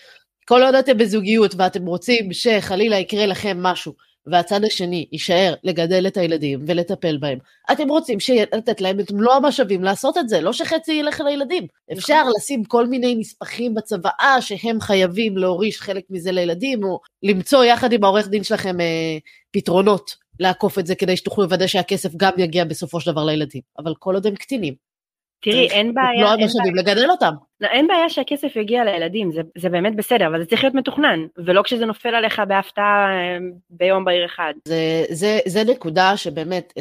[0.46, 3.93] כל עוד אתם בזוגיות ואתם רוצים שחלילה יקרה לכם משהו,
[4.28, 7.38] והצד השני יישאר לגדל את הילדים ולטפל בהם,
[7.72, 8.18] אתם רוצים
[8.54, 11.68] לתת להם את מלוא המשאבים לעשות את זה, לא שחצי ילך לילדים.
[11.92, 12.32] אפשר נכון.
[12.38, 18.04] לשים כל מיני נספחים בצוואה שהם חייבים להוריש חלק מזה לילדים, או למצוא יחד עם
[18.04, 19.18] העורך דין שלכם אה,
[19.52, 23.62] פתרונות לעקוף את זה כדי שתוכלו לוודא שהכסף גם יגיע בסופו של דבר לילדים.
[23.80, 24.74] אבל כל עוד הם קטינים,
[25.43, 26.23] תראי, אין בעיה...
[26.23, 27.34] לא המשאבים לגדל אותם.
[27.62, 31.19] לא, אין בעיה שהכסף יגיע לילדים, זה, זה באמת בסדר, אבל זה צריך להיות מתוכנן,
[31.38, 33.38] ולא כשזה נופל עליך בהפתעה אה,
[33.69, 34.53] ביום בהיר אחד.
[34.65, 36.73] זה, זה, זה נקודה שבאמת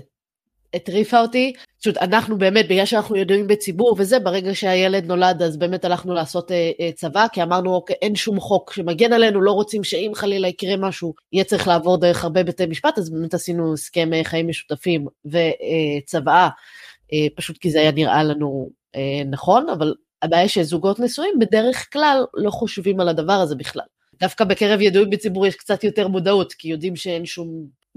[0.74, 1.52] הטריפה אותי.
[1.80, 6.52] פשוט אנחנו באמת, בגלל שאנחנו ידועים בציבור וזה, ברגע שהילד נולד אז באמת הלכנו לעשות
[6.52, 10.48] אה, אה, צבא, כי אמרנו, אוקיי, אין שום חוק שמגן עלינו, לא רוצים שאם חלילה
[10.48, 14.48] יקרה משהו, יהיה צריך לעבור דרך הרבה בתי משפט, אז באמת עשינו הסכם אה, חיים
[14.48, 16.34] משותפים וצוואה.
[16.34, 16.48] אה, אה,
[17.34, 22.50] פשוט כי זה היה נראה לנו אה, נכון, אבל הבעיה שזוגות נשואים בדרך כלל לא
[22.50, 23.84] חושבים על הדבר הזה בכלל.
[24.20, 27.48] דווקא בקרב ידועים בציבור יש קצת יותר מודעות, כי יודעים שאין שום,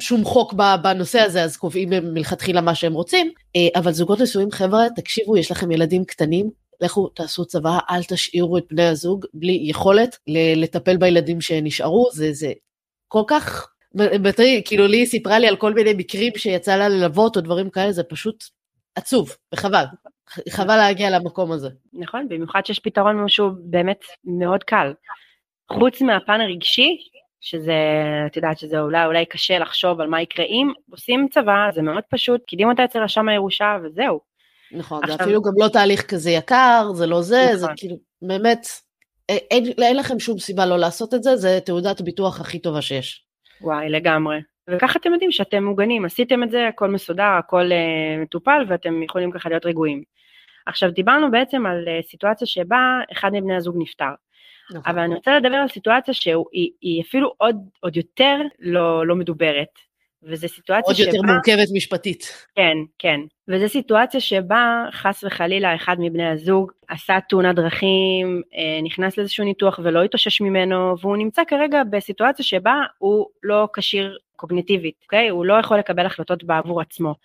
[0.01, 3.32] שום חוק בנושא הזה, אז קובעים מלכתחילה מה שהם רוצים.
[3.56, 6.49] אה, אבל זוגות נשואים, חבר'ה, תקשיבו, יש לכם ילדים קטנים,
[6.82, 10.17] לכו תעשו צבא, אל תשאירו את בני הזוג בלי יכולת
[10.56, 12.51] לטפל בילדים שנשארו, זה, זה
[13.08, 13.67] כל כך,
[14.65, 18.04] כאילו לי סיפרה לי על כל מיני מקרים שיצא לה ללוות או דברים כאלה, זה
[18.04, 18.43] פשוט
[18.96, 19.84] עצוב, וחבל.
[20.50, 21.70] חבל להגיע למקום הזה.
[21.94, 24.94] נכון, במיוחד שיש פתרון משהו באמת מאוד קל.
[25.72, 26.98] חוץ מהפן הרגשי,
[27.42, 27.74] שזה,
[28.26, 32.04] את יודעת שזה אולי אולי קשה לחשוב על מה יקרה אם עושים צבא, זה מאוד
[32.10, 34.20] פשוט, קידים אותה אצל רשם הירושה וזהו.
[34.72, 35.18] נכון, עכשיו...
[35.18, 37.60] זה אפילו גם לא תהליך כזה יקר, זה לא זה, נכון.
[37.60, 38.68] זה כאילו, באמת,
[39.30, 43.26] אין, אין לכם שום סיבה לא לעשות את זה, זה תעודת ביטוח הכי טובה שיש.
[43.62, 44.38] וואי, לגמרי.
[44.69, 49.32] וככה אתם יודעים שאתם מוגנים, עשיתם את זה, הכל מסודר, הכל uh, מטופל ואתם יכולים
[49.32, 50.04] ככה להיות רגועים.
[50.65, 54.13] עכשיו דיברנו בעצם על uh, סיטואציה שבה אחד מבני הזוג נפטר.
[54.69, 54.82] נכון.
[54.86, 59.86] אבל אני רוצה לדבר על סיטואציה שהיא אפילו עוד, עוד יותר לא, לא מדוברת.
[60.23, 61.06] וזו סיטואציה עוד שבה...
[61.06, 62.47] עוד יותר מורכבת משפטית.
[62.56, 63.19] כן, כן.
[63.47, 69.80] וזו סיטואציה שבה חס וחלילה אחד מבני הזוג עשה תאונת דרכים, אה, נכנס לאיזשהו ניתוח
[69.84, 75.30] ולא התאושש ממנו, והוא נמצא כרגע בסיטואציה שבה הוא לא כשיר קוגניטיבית, אוקיי?
[75.30, 77.15] הוא לא יכול לקבל החלטות בעבור עצמו.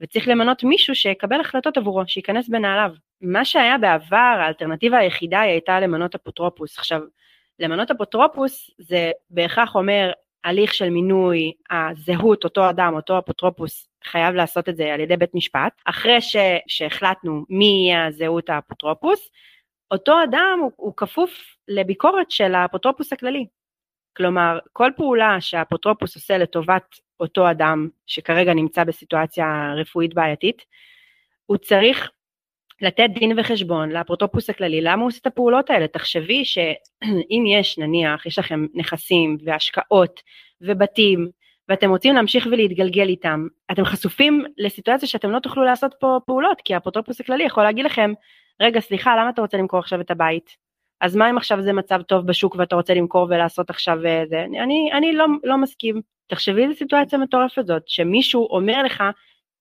[0.00, 2.92] וצריך למנות מישהו שיקבל החלטות עבורו, שייכנס בנעליו.
[3.20, 6.78] מה שהיה בעבר, האלטרנטיבה היחידה היא הייתה למנות אפוטרופוס.
[6.78, 7.00] עכשיו,
[7.58, 10.12] למנות אפוטרופוס זה בהכרח אומר
[10.44, 15.34] הליך של מינוי הזהות, אותו אדם, אותו אפוטרופוס, חייב לעשות את זה על ידי בית
[15.34, 15.72] משפט.
[15.84, 19.30] אחרי ש, שהחלטנו מי יהיה הזהות האפוטרופוס,
[19.90, 21.30] אותו אדם הוא, הוא כפוף
[21.68, 23.46] לביקורת של האפוטרופוס הכללי.
[24.16, 30.62] כלומר, כל פעולה שהאפוטרופוס עושה לטובת אותו אדם שכרגע נמצא בסיטואציה רפואית בעייתית,
[31.46, 32.10] הוא צריך
[32.80, 35.88] לתת דין וחשבון לאפוטרופוס הכללי, למה הוא עושה את הפעולות האלה?
[35.88, 40.20] תחשבי שאם יש נניח, יש לכם נכסים והשקעות
[40.60, 41.28] ובתים
[41.68, 46.74] ואתם רוצים להמשיך ולהתגלגל איתם, אתם חשופים לסיטואציה שאתם לא תוכלו לעשות פה פעולות, כי
[46.74, 48.12] האפוטרופוס הכללי יכול להגיד לכם,
[48.60, 50.56] רגע סליחה למה אתה רוצה למכור עכשיו את הבית?
[51.00, 54.42] אז מה אם עכשיו זה מצב טוב בשוק ואתה רוצה למכור ולעשות עכשיו אה, זה?
[54.42, 56.00] אני, אני לא, לא מסכים.
[56.26, 59.04] תחשבי איזה סיטואציה מטורפת זאת, שמישהו אומר לך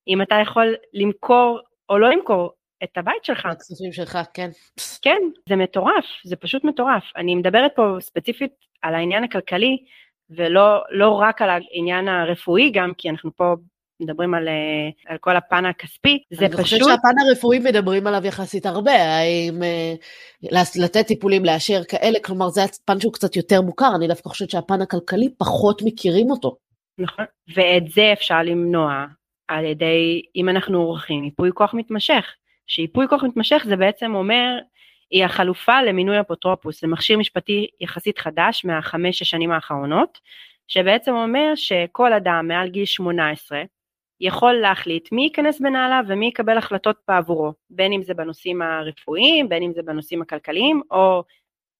[0.07, 3.45] אם אתה יכול למכור או לא למכור את הבית שלך.
[3.45, 4.49] הכספים שלך, כן.
[5.01, 5.17] כן,
[5.49, 7.03] זה מטורף, זה פשוט מטורף.
[7.15, 9.77] אני מדברת פה ספציפית על העניין הכלכלי,
[10.29, 13.55] ולא לא רק על העניין הרפואי גם, כי אנחנו פה
[13.99, 16.59] מדברים על, אה, על כל הפן הכספי, זה אני פשוט...
[16.59, 19.93] אני חושבת שהפן הרפואי מדברים עליו יחסית הרבה, האם אה,
[20.75, 24.81] לתת טיפולים, לאשר כאלה, כלומר זה הפן שהוא קצת יותר מוכר, אני דווקא חושבת שהפן
[24.81, 26.57] הכלכלי פחות מכירים אותו.
[26.97, 29.05] נכון, ואת זה אפשר למנוע
[29.47, 32.35] על ידי, אם אנחנו עורכים ייפוי כוח מתמשך,
[32.67, 34.57] שייפוי כוח מתמשך זה בעצם אומר,
[35.11, 40.19] היא החלופה למינוי אפוטרופוס, זה מכשיר משפטי יחסית חדש מהחמש-שש שנים האחרונות,
[40.67, 43.61] שבעצם אומר שכל אדם מעל גיל 18
[44.21, 49.63] יכול להחליט מי ייכנס בנעליו ומי יקבל החלטות בעבורו, בין אם זה בנושאים הרפואיים, בין
[49.63, 51.23] אם זה בנושאים הכלכליים, או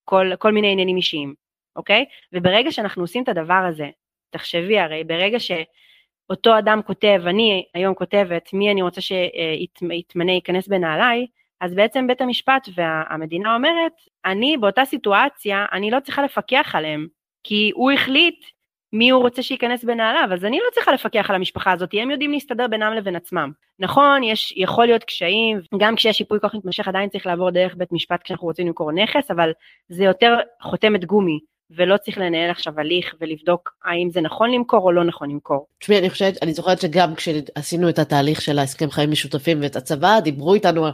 [0.05, 1.33] כל, כל מיני עניינים אישיים,
[1.75, 2.05] אוקיי?
[2.33, 3.89] וברגע שאנחנו עושים את הדבר הזה,
[4.29, 11.27] תחשבי הרי, ברגע שאותו אדם כותב, אני היום כותבת מי אני רוצה שיתמנה ייכנס בנעליי,
[11.61, 13.93] אז בעצם בית המשפט והמדינה אומרת,
[14.25, 17.07] אני באותה סיטואציה, אני לא צריכה לפקח עליהם,
[17.43, 18.45] כי הוא החליט
[18.93, 22.31] מי הוא רוצה שייכנס בנעליו, אז אני לא צריכה לפקח על המשפחה הזאת, הם יודעים
[22.31, 23.51] להסתדר בינם לבין עצמם.
[23.79, 27.91] נכון, יש, יכול להיות קשיים, גם כשיש ייפוי כוח מתמשך עדיין צריך לעבור דרך בית
[27.91, 29.51] משפט כשאנחנו רוצים למכור נכס, אבל
[29.89, 31.39] זה יותר חותמת גומי,
[31.71, 35.67] ולא צריך לנהל עכשיו הליך ולבדוק האם זה נכון למכור או לא נכון למכור.
[35.79, 40.19] תשמעי, אני חושבת, אני זוכרת שגם כשעשינו את התהליך של ההסכם חיים משותפים ואת הצבא,
[40.19, 40.85] דיברו איתנו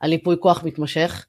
[0.00, 1.26] על ייפוי כוח מתמשך,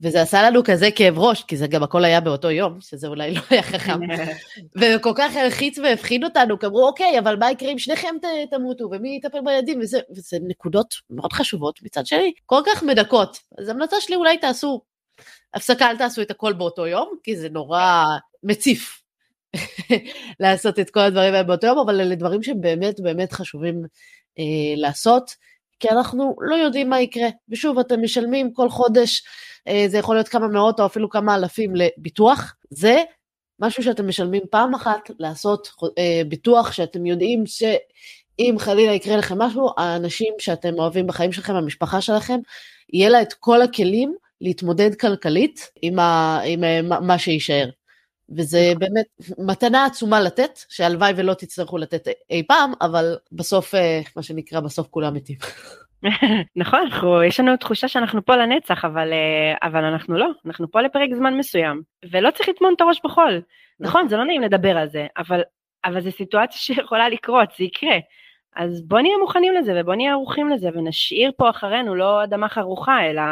[0.00, 3.34] וזה עשה לנו כזה כאב ראש, כי זה גם הכל היה באותו יום, שזה אולי
[3.34, 4.00] לא היה חכם.
[4.80, 8.14] וכל כך הלחיץ והפחיד אותנו, כי אמרו, אוקיי, אבל מה יקרה אם שניכם
[8.50, 13.38] תמותו, ומי יטפל בילדים, וזה, וזה נקודות מאוד חשובות מצד שני, כל כך מדכאות.
[13.58, 14.80] אז המלצה שלי אולי תעשו
[15.54, 18.04] הפסקה, אל תעשו את הכל באותו יום, כי זה נורא
[18.42, 19.02] מציף
[20.40, 23.82] לעשות את כל הדברים האלה באותו יום, אבל אלה דברים שהם באמת באמת חשובים
[24.38, 25.30] אה, לעשות,
[25.80, 27.28] כי אנחנו לא יודעים מה יקרה.
[27.48, 29.22] ושוב, אתם משלמים כל חודש,
[29.68, 33.02] אה, זה יכול להיות כמה מאות או אפילו כמה אלפים לביטוח, זה
[33.60, 39.68] משהו שאתם משלמים פעם אחת לעשות אה, ביטוח שאתם יודעים שאם חלילה יקרה לכם משהו,
[39.76, 42.38] האנשים שאתם אוהבים בחיים שלכם, המשפחה שלכם,
[42.92, 47.68] יהיה לה את כל הכלים להתמודד כלכלית עם, ה, עם מה שיישאר.
[48.30, 48.78] וזה נכון.
[48.78, 49.06] באמת
[49.38, 54.86] מתנה עצומה לתת, שהלוואי ולא תצטרכו לתת אי פעם, אבל בסוף, אה, מה שנקרא, בסוף
[54.90, 55.36] כולם מתים.
[56.56, 60.80] נכון, אנחנו, יש לנו תחושה שאנחנו פה לנצח, אבל, אה, אבל אנחנו לא, אנחנו פה
[60.80, 63.42] לפרק זמן מסוים, ולא צריך לטמון את הראש בחול.
[63.80, 65.40] נכון, נכון זה לא נעים לדבר על זה, אבל,
[65.84, 67.96] אבל זו סיטואציה שיכולה לקרות, זה יקרה.
[68.56, 73.10] אז בוא נהיה מוכנים לזה ובוא נהיה ערוכים לזה ונשאיר פה אחרינו לא אדמה חרוכה
[73.10, 73.22] אלא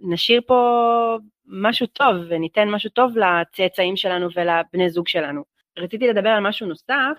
[0.00, 5.42] נשאיר פה משהו טוב וניתן משהו טוב לצאצאים שלנו ולבני זוג שלנו.
[5.78, 7.18] רציתי לדבר על משהו נוסף,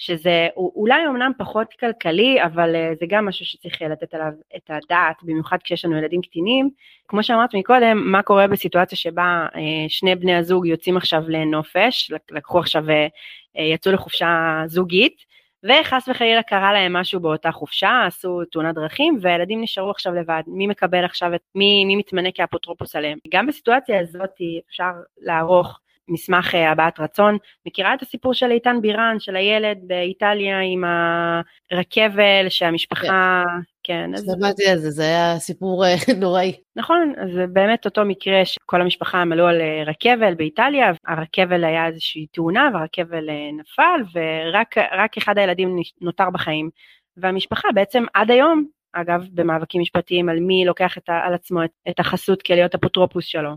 [0.00, 5.16] שזה אולי אמנם פחות כלכלי, אבל אה, זה גם משהו שצריך לתת עליו את הדעת,
[5.22, 6.70] במיוחד כשיש לנו ילדים קטינים.
[7.08, 12.58] כמו שאמרת מקודם, מה קורה בסיטואציה שבה אה, שני בני הזוג יוצאים עכשיו לנופש, לקחו
[12.58, 13.06] עכשיו, אה,
[13.62, 15.29] יצאו לחופשה זוגית,
[15.64, 20.66] וחס וחלילה קרה להם משהו באותה חופשה, עשו תאונת דרכים והילדים נשארו עכשיו לבד, מי
[20.66, 23.18] מקבל עכשיו את, מי, מי מתמנה כאפוטרופוס עליהם.
[23.28, 24.30] גם בסיטואציה הזאת
[24.68, 27.38] אפשר לערוך מסמך אה, הבעת רצון.
[27.66, 30.84] מכירה את הסיפור של איתן בירן, של הילד באיטליה עם
[31.70, 33.44] הרכבל שהמשפחה,
[33.90, 34.14] כן.
[34.14, 34.24] אז...
[34.36, 36.52] שמעתי על זה, זה היה סיפור אה, נוראי.
[36.76, 41.86] נכון, אז זה באמת אותו מקרה שכל המשפחה עמלו על אה, רכבל באיטליה, הרכבל היה
[41.86, 46.70] איזושהי תאונה והרכבל נפל ורק אחד הילדים נותר בחיים.
[47.16, 52.00] והמשפחה בעצם עד היום, אגב במאבקים משפטיים על מי לוקח את, על עצמו את, את
[52.00, 53.50] החסות כלהיות אפוטרופוס שלו.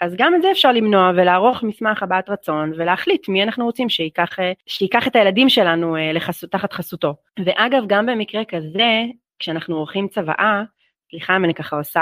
[0.00, 4.36] אז גם את זה אפשר למנוע ולערוך מסמך הבעת רצון ולהחליט מי אנחנו רוצים שייקח,
[4.66, 7.14] שייקח את הילדים שלנו אה, לחסות, תחת חסותו.
[7.44, 9.04] ואגב, גם במקרה כזה,
[9.38, 10.62] כשאנחנו עורכים צוואה,
[11.10, 12.00] סליחה אם אני ככה עושה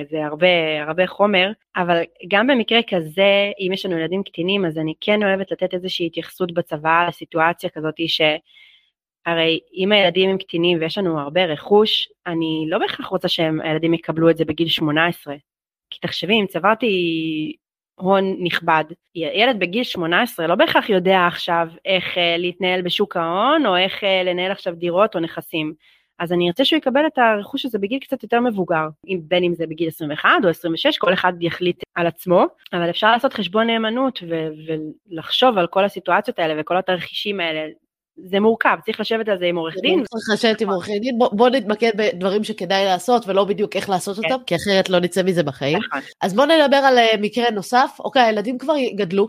[0.00, 4.94] איזה הרבה, הרבה חומר, אבל גם במקרה כזה, אם יש לנו ילדים קטינים, אז אני
[5.00, 8.20] כן אוהבת לתת איזושהי התייחסות בצבא לסיטואציה כזאת ש...
[9.26, 14.30] הרי אם הילדים הם קטינים ויש לנו הרבה רכוש, אני לא בהכרח רוצה שהילדים יקבלו
[14.30, 15.34] את זה בגיל 18.
[15.90, 17.56] כי תחשבי, אם צברתי
[17.94, 23.76] הון נכבד, ילד בגיל 18 לא בהכרח יודע עכשיו איך uh, להתנהל בשוק ההון, או
[23.76, 25.74] איך uh, לנהל עכשיו דירות או נכסים.
[26.18, 28.88] אז אני ארצה שהוא יקבל את הרכוש הזה בגיל קצת יותר מבוגר,
[29.20, 33.34] בין אם זה בגיל 21 או 26, כל אחד יחליט על עצמו, אבל אפשר לעשות
[33.34, 34.48] חשבון נאמנות ו-
[35.10, 37.60] ולחשוב על כל הסיטואציות האלה וכל התרחישים האלה,
[38.24, 40.04] זה מורכב, צריך לשבת על זה עם עורך דין.
[40.04, 44.16] צריך לשבת עם עורך דין, בוא, בוא נתמקד בדברים שכדאי לעשות ולא בדיוק איך לעשות
[44.16, 44.32] כן.
[44.32, 45.78] אותם, כי אחרת לא נצא מזה בחיים.
[45.78, 46.00] נכון.
[46.20, 49.28] אז בוא נדבר על אה, מקרה נוסף, אוקיי, הילדים כבר גדלו,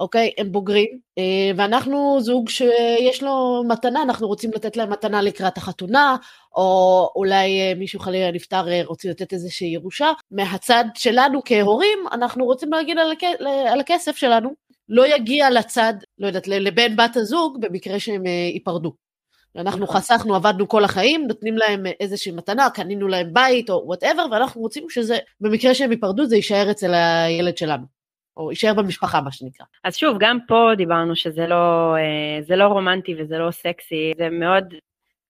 [0.00, 5.56] אוקיי, הם בוגרים, אה, ואנחנו זוג שיש לו מתנה, אנחנו רוצים לתת להם מתנה לקראת
[5.56, 6.16] החתונה,
[6.56, 10.12] או אולי אה, מישהו חלילה נפטר, רוצים לתת איזושהי ירושה.
[10.30, 13.24] מהצד שלנו כהורים, אנחנו רוצים להגיד על, הכ...
[13.72, 14.50] על הכסף שלנו,
[14.88, 18.92] לא יגיע לצד, לא יודעת, לבן בת הזוג במקרה שהם אה, ייפרדו.
[19.56, 19.96] אנחנו נכון.
[19.96, 24.90] חסכנו, עבדנו כל החיים, נותנים להם איזושהי מתנה, קנינו להם בית או whatever, ואנחנו רוצים
[24.90, 27.95] שזה, במקרה שהם ייפרדו, זה יישאר אצל הילד שלנו.
[28.36, 29.66] או יישאר במשפחה, מה שנקרא.
[29.84, 31.94] אז שוב, גם פה דיברנו שזה לא,
[32.50, 34.74] אה, לא רומנטי וזה לא סקסי, זה מאוד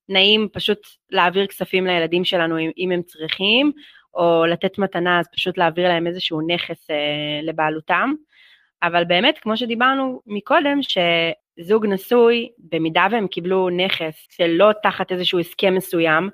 [0.08, 0.78] נעים פשוט
[1.10, 3.72] להעביר כספים לילדים שלנו אם הם צריכים,
[4.14, 8.12] או לתת מתנה, אז פשוט להעביר להם איזשהו נכס אה, לבעלותם.
[8.82, 15.74] אבל באמת, כמו שדיברנו מקודם, שזוג נשוי, במידה והם קיבלו נכס שלא תחת איזשהו הסכם
[15.74, 16.30] מסוים,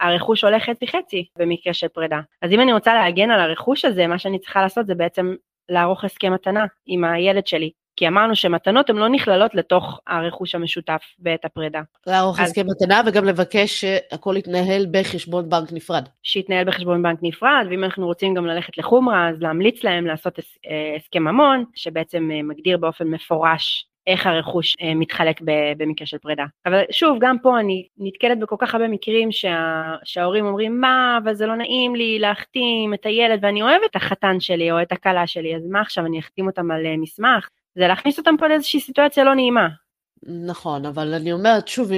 [0.00, 2.20] הרכוש הולך חצי חצי במקרה של פרידה.
[2.42, 5.34] אז אם אני רוצה להגן על הרכוש הזה, מה שאני צריכה לעשות זה בעצם
[5.68, 7.70] לערוך הסכם מתנה עם הילד שלי.
[7.96, 11.80] כי אמרנו שמתנות הן לא נכללות לתוך הרכוש המשותף בעת הפרידה.
[12.06, 16.08] לערוך אז- הסכם מתנה וגם לבקש שהכל יתנהל בחשבון בנק נפרד.
[16.22, 20.96] שיתנהל בחשבון בנק נפרד, ואם אנחנו רוצים גם ללכת לחומרה, אז להמליץ להם לעשות אה,
[20.96, 25.40] הסכם ממון, שבעצם אה, מגדיר באופן מפורש איך הרכוש אה, מתחלק
[25.76, 26.44] במקרה של פרידה.
[26.66, 31.34] אבל שוב, גם פה אני נתקלת בכל כך הרבה מקרים שה, שההורים אומרים, מה, אבל
[31.34, 35.26] זה לא נעים לי להחתים את הילד, ואני אוהבת את החתן שלי או את הכלה
[35.26, 37.48] שלי, אז מה עכשיו, אני אחתים אותם על אה, מסמך?
[37.74, 39.68] זה להכניס אותם פה לאיזושהי סיטואציה לא נעימה.
[40.46, 41.90] נכון, אבל אני אומרת שוב,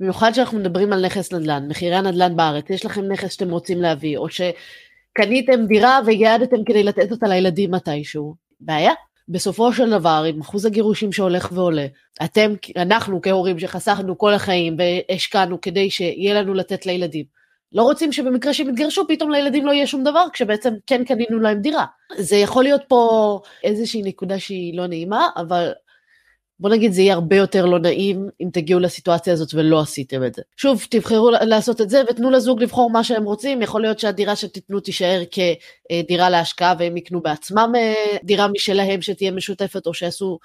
[0.00, 4.18] במיוחד שאנחנו מדברים על נכס נדל"ן, מחירי הנדל"ן בארץ, יש לכם נכס שאתם רוצים להביא,
[4.18, 8.92] או שקניתם דירה וייעדתם כדי לתת אותה לילדים מתישהו, בעיה.
[9.30, 11.86] בסופו של דבר, עם אחוז הגירושים שהולך ועולה,
[12.24, 17.24] אתם, אנחנו כהורים שחסכנו כל החיים והשקענו כדי שיהיה לנו לתת לילדים,
[17.72, 21.60] לא רוצים שבמקרה שהם יתגרשו, פתאום לילדים לא יהיה שום דבר, כשבעצם כן קנינו להם
[21.60, 21.84] דירה.
[22.16, 25.72] זה יכול להיות פה איזושהי נקודה שהיא לא נעימה, אבל
[26.60, 30.34] בוא נגיד זה יהיה הרבה יותר לא נעים אם תגיעו לסיטואציה הזאת ולא עשיתם את
[30.34, 30.42] זה.
[30.56, 34.80] שוב, תבחרו לעשות את זה ותנו לזוג לבחור מה שהם רוצים, יכול להיות שהדירה שתיתנו
[34.80, 40.38] תישאר כדירה להשקעה והם יקנו בעצמם אה, דירה משלהם שתהיה משותפת או שיעשו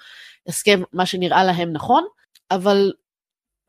[0.48, 2.04] הסכם מה שנראה להם נכון,
[2.50, 2.92] אבל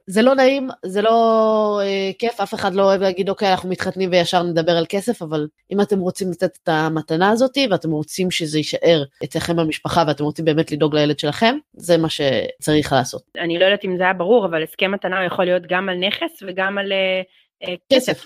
[0.09, 4.09] זה לא נעים, זה לא אה, כיף, אף אחד לא אוהב להגיד אוקיי אנחנו מתחתנים
[4.11, 8.57] וישר נדבר על כסף, אבל אם אתם רוצים לתת את המתנה הזאת ואתם רוצים שזה
[8.57, 13.21] יישאר אצלכם במשפחה ואתם רוצים באמת לדאוג לילד שלכם, זה מה שצריך לעשות.
[13.39, 16.43] אני לא יודעת אם זה היה ברור, אבל הסכם מתנה יכול להיות גם על נכס
[16.47, 17.21] וגם על אה,
[17.67, 18.11] אה, כסף.
[18.11, 18.25] כסף.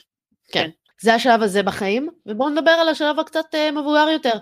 [0.51, 0.69] כן.
[1.01, 4.37] זה השלב הזה בחיים, ובואו נדבר על השלב הקצת אה, מבוגר יותר.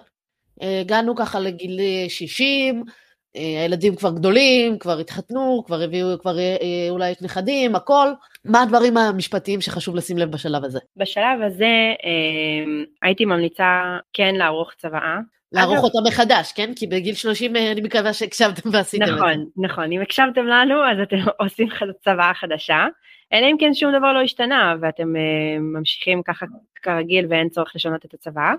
[0.61, 2.93] אה, הגענו ככה לגיל 60, אה,
[3.33, 8.07] הילדים כבר גדולים, כבר התחתנו, כבר הביאו, כבר אה, אה, אולי יש נכדים, הכל.
[8.45, 10.79] מה הדברים המשפטיים שחשוב לשים לב בשלב הזה?
[10.97, 15.17] בשלב הזה אה, הייתי ממליצה כן לערוך צוואה.
[15.51, 16.71] לערוך אותה מחדש, כן?
[16.75, 19.15] כי בגיל 30 אה, אני מקווה שהקשבתם ועשיתם את זה.
[19.15, 21.67] נכון, נכון, אם הקשבתם לנו אז אתם עושים
[22.03, 22.85] צוואה חדשה,
[23.33, 26.45] אלא אם כן שום דבר לא השתנה ואתם אה, ממשיכים ככה
[26.81, 28.53] כרגיל ואין צורך לשנות את הצוואה.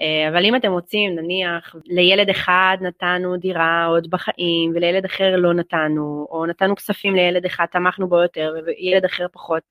[0.00, 5.54] אה, אבל אם אתם רוצים, נניח, לילד אחד נתנו דירה עוד בחיים ולילד אחר לא
[5.54, 9.62] נתנו, או נתנו כספים לילד אחד, תמכנו בו יותר וילד אחר פחות,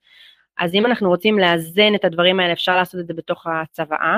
[0.57, 4.17] אז אם אנחנו רוצים לאזן את הדברים האלה, אפשר לעשות את זה בתוך הצוואה.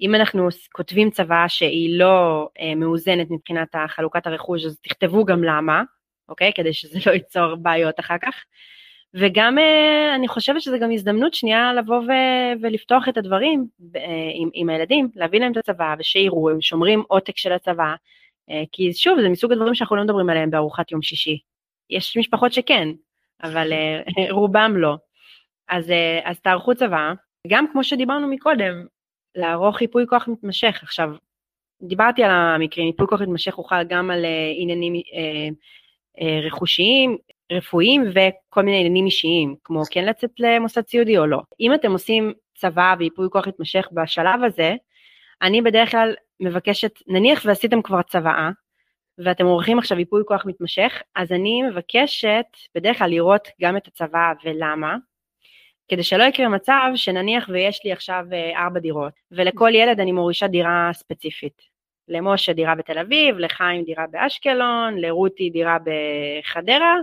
[0.00, 5.82] אם אנחנו כותבים צוואה שהיא לא אה, מאוזנת מבחינת חלוקת הרכוש, אז תכתבו גם למה,
[6.28, 6.52] אוקיי?
[6.54, 8.34] כדי שזה לא ייצור בעיות אחר כך.
[9.14, 14.48] וגם אה, אני חושבת שזו גם הזדמנות שנייה לבוא ו- ולפתוח את הדברים אה, עם,
[14.54, 17.94] עם הילדים, להביא להם את הצבא ושיראו, הם שומרים עותק של הצבא,
[18.50, 21.38] אה, כי שוב, זה מסוג הדברים שאנחנו לא מדברים עליהם בארוחת יום שישי.
[21.90, 22.88] יש משפחות שכן,
[23.42, 23.72] אבל
[24.30, 24.96] רובם לא.
[25.68, 25.92] אז,
[26.24, 27.12] אז תערכו צבא,
[27.46, 28.86] גם כמו שדיברנו מקודם,
[29.34, 30.80] לערוך ייפוי כוח מתמשך.
[30.82, 31.10] עכשיו,
[31.82, 34.24] דיברתי על המקרים, ייפוי כוח מתמשך הוא חל גם על
[34.56, 35.48] עניינים אה,
[36.20, 37.18] אה, רכושיים,
[37.50, 41.38] רפואיים וכל מיני עניינים אישיים, כמו כן לצאת למוסד סיעודי או לא.
[41.60, 44.74] אם אתם עושים צבא וייפוי כוח מתמשך בשלב הזה,
[45.42, 48.50] אני בדרך כלל מבקשת, נניח ועשיתם כבר צוואה,
[49.18, 54.32] ואתם עורכים עכשיו ייפוי כוח מתמשך, אז אני מבקשת בדרך כלל לראות גם את הצבא
[54.44, 54.96] ולמה,
[55.88, 60.46] כדי שלא יקרה מצב שנניח ויש לי עכשיו אה, ארבע דירות, ולכל ילד אני מורישה
[60.46, 61.62] דירה ספציפית.
[62.08, 66.96] למשה דירה בתל אביב, לחיים דירה באשקלון, לרותי דירה בחדרה,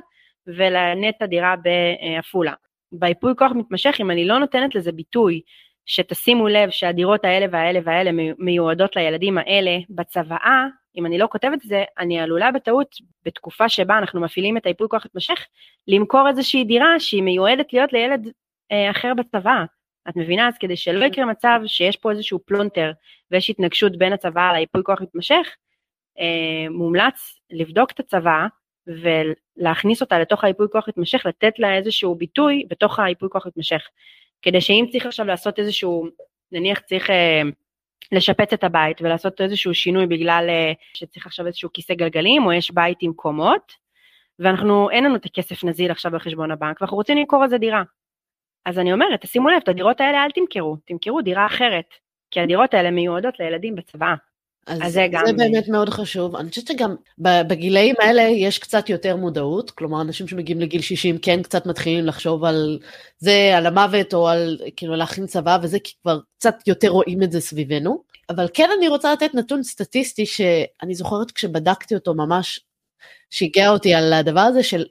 [0.47, 2.53] ולנטע דירה בעפולה.
[2.91, 5.41] בייפוי כוח מתמשך, אם אני לא נותנת לזה ביטוי,
[5.85, 10.65] שתשימו לב שהדירות האלה והאלה והאלה מיועדות לילדים האלה בצוואה,
[10.97, 14.87] אם אני לא כותבת את זה, אני עלולה בטעות, בתקופה שבה אנחנו מפעילים את הייפוי
[14.89, 15.45] כוח מתמשך,
[15.87, 18.27] למכור איזושהי דירה שהיא מיועדת להיות לילד
[18.71, 19.63] אה, אחר בצבא.
[20.09, 20.47] את מבינה?
[20.47, 22.91] אז כדי שלא יקרה מצב שיש פה איזשהו פלונטר
[23.31, 25.55] ויש התנגשות בין הצבא לייפוי כוח מתמשך,
[26.19, 28.47] אה, מומלץ לבדוק את הצבא
[28.87, 33.81] ולהכניס אותה לתוך הייפוי כוח מתמשך, לתת לה איזשהו ביטוי בתוך הייפוי כוח מתמשך.
[34.41, 36.07] כדי שאם צריך עכשיו לעשות איזשהו,
[36.51, 37.41] נניח צריך אה,
[38.11, 42.71] לשפץ את הבית ולעשות איזשהו שינוי בגלל אה, שצריך עכשיו איזשהו כיסא גלגלים או יש
[42.71, 43.73] בית עם קומות,
[44.39, 47.83] ואנחנו, אין לנו את הכסף נזיל עכשיו בחשבון הבנק, ואנחנו רוצים למכור איזה דירה.
[48.65, 51.93] אז אני אומרת, תשימו לב, את הדירות האלה אל תמכרו, תמכרו דירה אחרת,
[52.31, 54.15] כי הדירות האלה מיועדות לילדים בצבא.
[54.67, 55.23] אז, אז זה, גם...
[55.27, 56.35] זה באמת מאוד חשוב.
[56.35, 61.41] אני חושבת שגם בגילאים האלה יש קצת יותר מודעות, כלומר אנשים שמגיעים לגיל 60 כן
[61.41, 62.79] קצת מתחילים לחשוב על
[63.17, 67.31] זה, על המוות או על כאילו להכין צבא וזה, כי כבר קצת יותר רואים את
[67.31, 68.03] זה סביבנו.
[68.29, 72.59] אבל כן אני רוצה לתת נתון סטטיסטי שאני זוכרת כשבדקתי אותו ממש,
[73.29, 74.85] שיגע אותי על הדבר הזה של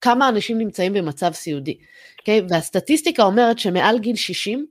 [0.00, 1.76] כמה אנשים נמצאים במצב סיעודי.
[1.80, 2.18] Okay?
[2.18, 2.42] אוקיי?
[2.48, 4.66] והסטטיסטיקה אומרת שמעל גיל 60,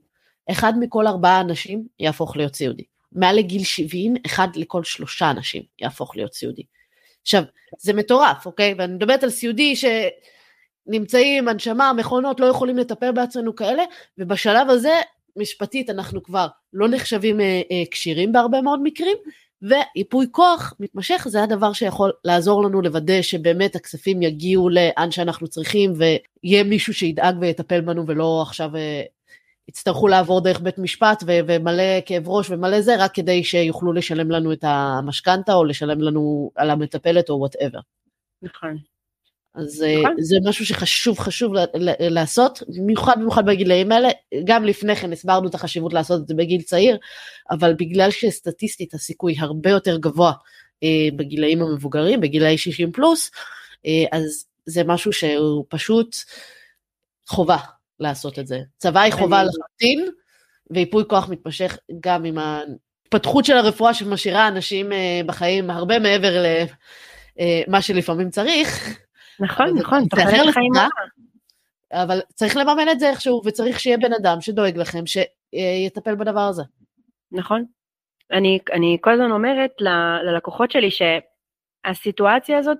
[0.50, 2.93] אחד מכל ארבעה אנשים יהפוך להיות סיעודי.
[3.14, 6.62] מעל לגיל 70, אחד לכל שלושה אנשים יהפוך להיות סיעודי.
[7.22, 7.42] עכשיו,
[7.78, 8.74] זה מטורף, אוקיי?
[8.78, 13.82] ואני מדברת על סיעודי שנמצאים, הנשמה, מכונות, לא יכולים לטפל בעצמנו כאלה,
[14.18, 15.00] ובשלב הזה,
[15.36, 19.16] משפטית, אנחנו כבר לא נחשבים אה, אה, כשירים בהרבה מאוד מקרים,
[19.62, 25.92] וייפוי כוח מתמשך זה הדבר שיכול לעזור לנו לוודא שבאמת הכספים יגיעו לאן שאנחנו צריכים
[25.96, 29.02] ויהיה מישהו שידאג ויטפל בנו ולא עכשיו אה,
[29.68, 34.30] יצטרכו לעבור דרך בית משפט ו- ומלא כאב ראש ומלא זה, רק כדי שיוכלו לשלם
[34.30, 37.78] לנו את המשכנתה או לשלם לנו על המטפלת או וואטאבר.
[38.42, 38.76] נכון.
[39.54, 40.14] אז אה, נכון.
[40.18, 41.52] זה משהו שחשוב חשוב
[42.00, 44.08] לעשות, במיוחד במיוחד בגילאים האלה,
[44.44, 46.98] גם לפני כן הסברנו את החשיבות לעשות את זה בגיל צעיר,
[47.50, 50.32] אבל בגלל שסטטיסטית הסיכוי הרבה יותר גבוה
[50.82, 53.30] אה, בגילאים המבוגרים, בגילאי 60 פלוס,
[53.86, 56.16] אה, אז זה משהו שהוא פשוט
[57.28, 57.56] חובה
[58.00, 58.60] לעשות את זה.
[58.78, 59.42] צבא היא חובה.
[59.42, 60.08] לחלוטין,
[60.70, 66.32] וייפוי כוח מתמשך גם עם ההתפתחות של הרפואה שמשאירה אנשים אה, בחיים הרבה מעבר
[67.68, 68.98] למה אה, שלפעמים צריך.
[69.40, 70.72] נכון, נכון, תוחלת חיים
[71.92, 76.62] אבל צריך לממן את זה איכשהו, וצריך שיהיה בן אדם שדואג לכם, שיטפל בדבר הזה.
[77.32, 77.64] נכון.
[78.32, 79.70] אני, אני כל הזמן אומרת
[80.24, 82.78] ללקוחות שלי שהסיטואציה הזאת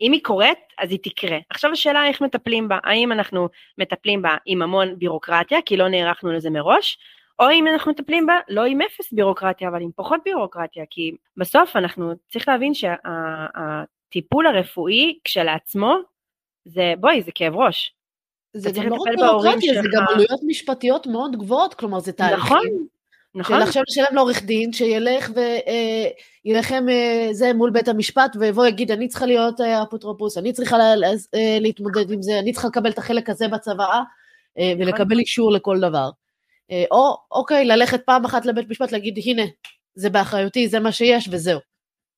[0.00, 1.38] אם היא קורית, אז היא תקרה.
[1.50, 6.32] עכשיו השאלה איך מטפלים בה, האם אנחנו מטפלים בה עם המון בירוקרטיה, כי לא נערכנו
[6.32, 6.98] לזה מראש,
[7.38, 11.76] או אם אנחנו מטפלים בה לא עם אפס בירוקרטיה, אבל עם פחות בירוקרטיה, כי בסוף
[11.76, 15.96] אנחנו, צריך להבין שהטיפול הרפואי כשלעצמו,
[16.64, 17.94] זה, בואי, זה כאב ראש.
[18.56, 22.36] זה גם לא רק בירוקרטיה, זה גם עלויות משפטיות מאוד גבוהות, כלומר זה תהליכים.
[22.36, 22.86] נכון.
[23.34, 23.56] נכון.
[23.56, 25.30] של עכשיו לשלם לעורך דין, שילך
[26.44, 30.76] וילחם אה, זה מול בית המשפט, ויבוא יגיד, אני צריכה להיות אה, אפוטרופוס, אני צריכה
[30.76, 34.02] אה, להתמודד עם זה, אני צריכה לקבל את החלק הזה בצוואה,
[34.78, 35.18] ולקבל נכון.
[35.18, 36.10] אישור לכל דבר.
[36.90, 39.42] או, אוקיי, ללכת פעם אחת לבית משפט, להגיד, הנה,
[39.94, 41.60] זה באחריותי, זה מה שיש, וזהו.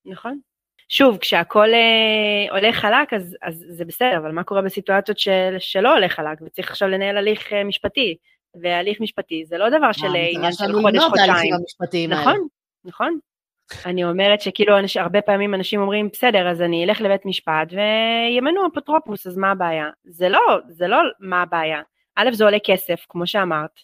[0.05, 0.39] נכון.
[0.89, 5.93] שוב, כשהכול אה, הולך חלק, אז, אז זה בסדר, אבל מה קורה בסיטואציות של, שלא
[5.93, 8.17] הולך חלק, וצריך עכשיו לנהל הליך משפטי?
[8.61, 11.53] והליך משפטי זה לא דבר של עניין של חודש, חודשיים.
[12.09, 12.47] נכון,
[12.85, 13.19] נכון.
[13.85, 18.67] אני אומרת שכאילו אנש, הרבה פעמים אנשים אומרים בסדר אז אני אלך לבית משפט וימנו
[18.67, 19.89] אפוטרופוס אז מה הבעיה?
[20.03, 20.39] זה לא,
[20.69, 21.81] זה לא מה הבעיה.
[22.15, 23.79] א' זה עולה כסף כמו שאמרת,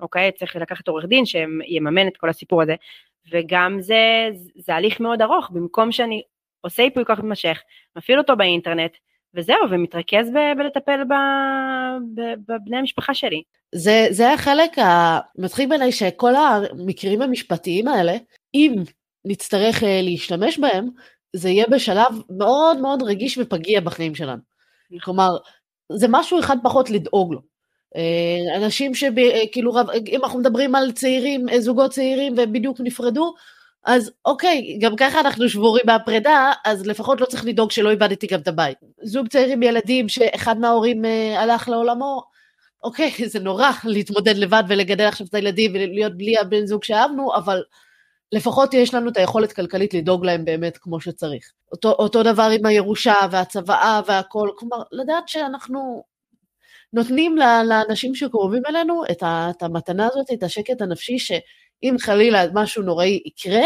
[0.00, 0.32] אוקיי?
[0.32, 2.74] צריך לקחת עורך דין שיממן את כל הסיפור הזה
[3.30, 6.22] וגם זה, זה הליך מאוד ארוך במקום שאני
[6.60, 7.62] עושה ייפוי כוח מתמשך,
[7.96, 8.96] מפעיל אותו באינטרנט
[9.34, 13.42] וזהו, ומתרכז ב- בלטפל ב- ב- בבני המשפחה שלי.
[13.74, 18.12] זה, זה החלק המצחיק בעיניי שכל המקרים המשפטיים האלה,
[18.54, 18.74] אם
[19.24, 20.88] נצטרך אה, להשתמש בהם,
[21.36, 24.42] זה יהיה בשלב מאוד מאוד רגיש ופגיע בחיים שלנו.
[25.02, 25.36] כלומר,
[25.92, 27.40] זה משהו אחד פחות לדאוג לו.
[27.96, 33.34] אה, אנשים שכאילו, אה, אם אנחנו מדברים על צעירים, זוגות צעירים ובדיוק נפרדו,
[33.84, 38.40] אז אוקיי, גם ככה אנחנו שבורים מהפרידה, אז לפחות לא צריך לדאוג שלא איבדתי גם
[38.40, 38.78] את הבית.
[39.02, 42.22] זוג צעיר עם ילדים שאחד מההורים אה, הלך לעולמו,
[42.82, 47.62] אוקיי, זה נורא להתמודד לבד ולגדל עכשיו את הילדים ולהיות בלי הבן זוג שאהבנו, אבל
[48.32, 51.52] לפחות יש לנו את היכולת כלכלית לדאוג להם באמת כמו שצריך.
[51.72, 56.04] אותו, אותו דבר עם הירושה והצוואה והכל, כלומר, לדעת שאנחנו
[56.92, 57.36] נותנים
[57.68, 61.32] לאנשים שקרובים אלינו את, המתנה הזאת, את השקט הנפשי, ש...
[61.84, 63.62] אם חלילה משהו נוראי יקרה,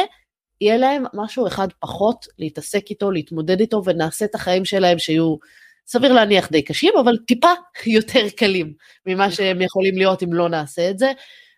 [0.61, 5.37] יהיה להם משהו אחד פחות להתעסק איתו, להתמודד איתו, ונעשה את החיים שלהם שיהיו,
[5.87, 7.53] סביר להניח די קשים, אבל טיפה
[7.97, 8.73] יותר קלים
[9.07, 9.37] ממה נכון.
[9.37, 11.13] שהם יכולים להיות אם לא נעשה את זה.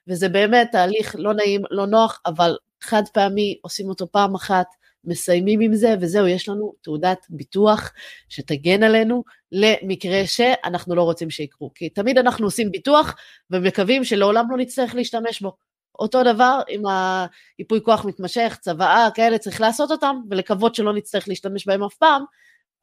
[0.08, 4.66] וזה באמת תהליך לא נעים, לא נוח, אבל חד פעמי, עושים אותו פעם אחת,
[5.04, 7.92] מסיימים עם זה, וזהו, יש לנו תעודת ביטוח
[8.28, 11.70] שתגן עלינו למקרה שאנחנו לא רוצים שיקרו.
[11.74, 13.14] כי תמיד אנחנו עושים ביטוח
[13.50, 15.56] ומקווים שלעולם לא נצטרך להשתמש בו.
[16.00, 16.82] אותו דבר עם
[17.58, 22.24] היפוי כוח מתמשך, צוואה, כאלה, צריך לעשות אותם ולקוות שלא נצטרך להשתמש בהם אף פעם,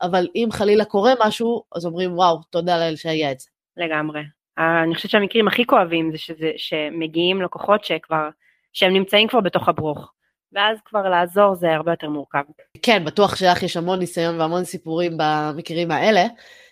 [0.01, 3.47] אבל אם חלילה קורה משהו, אז אומרים וואו, תודה לאל שהיה את זה.
[3.77, 4.21] לגמרי.
[4.57, 8.29] אני חושבת שהמקרים הכי כואבים זה שזה, שמגיעים לקוחות שכבר,
[8.73, 10.11] שהם נמצאים כבר בתוך הברוך.
[10.53, 12.41] ואז כבר לעזור זה הרבה יותר מורכב.
[12.81, 16.25] כן, בטוח שלך יש המון ניסיון והמון סיפורים במקרים האלה.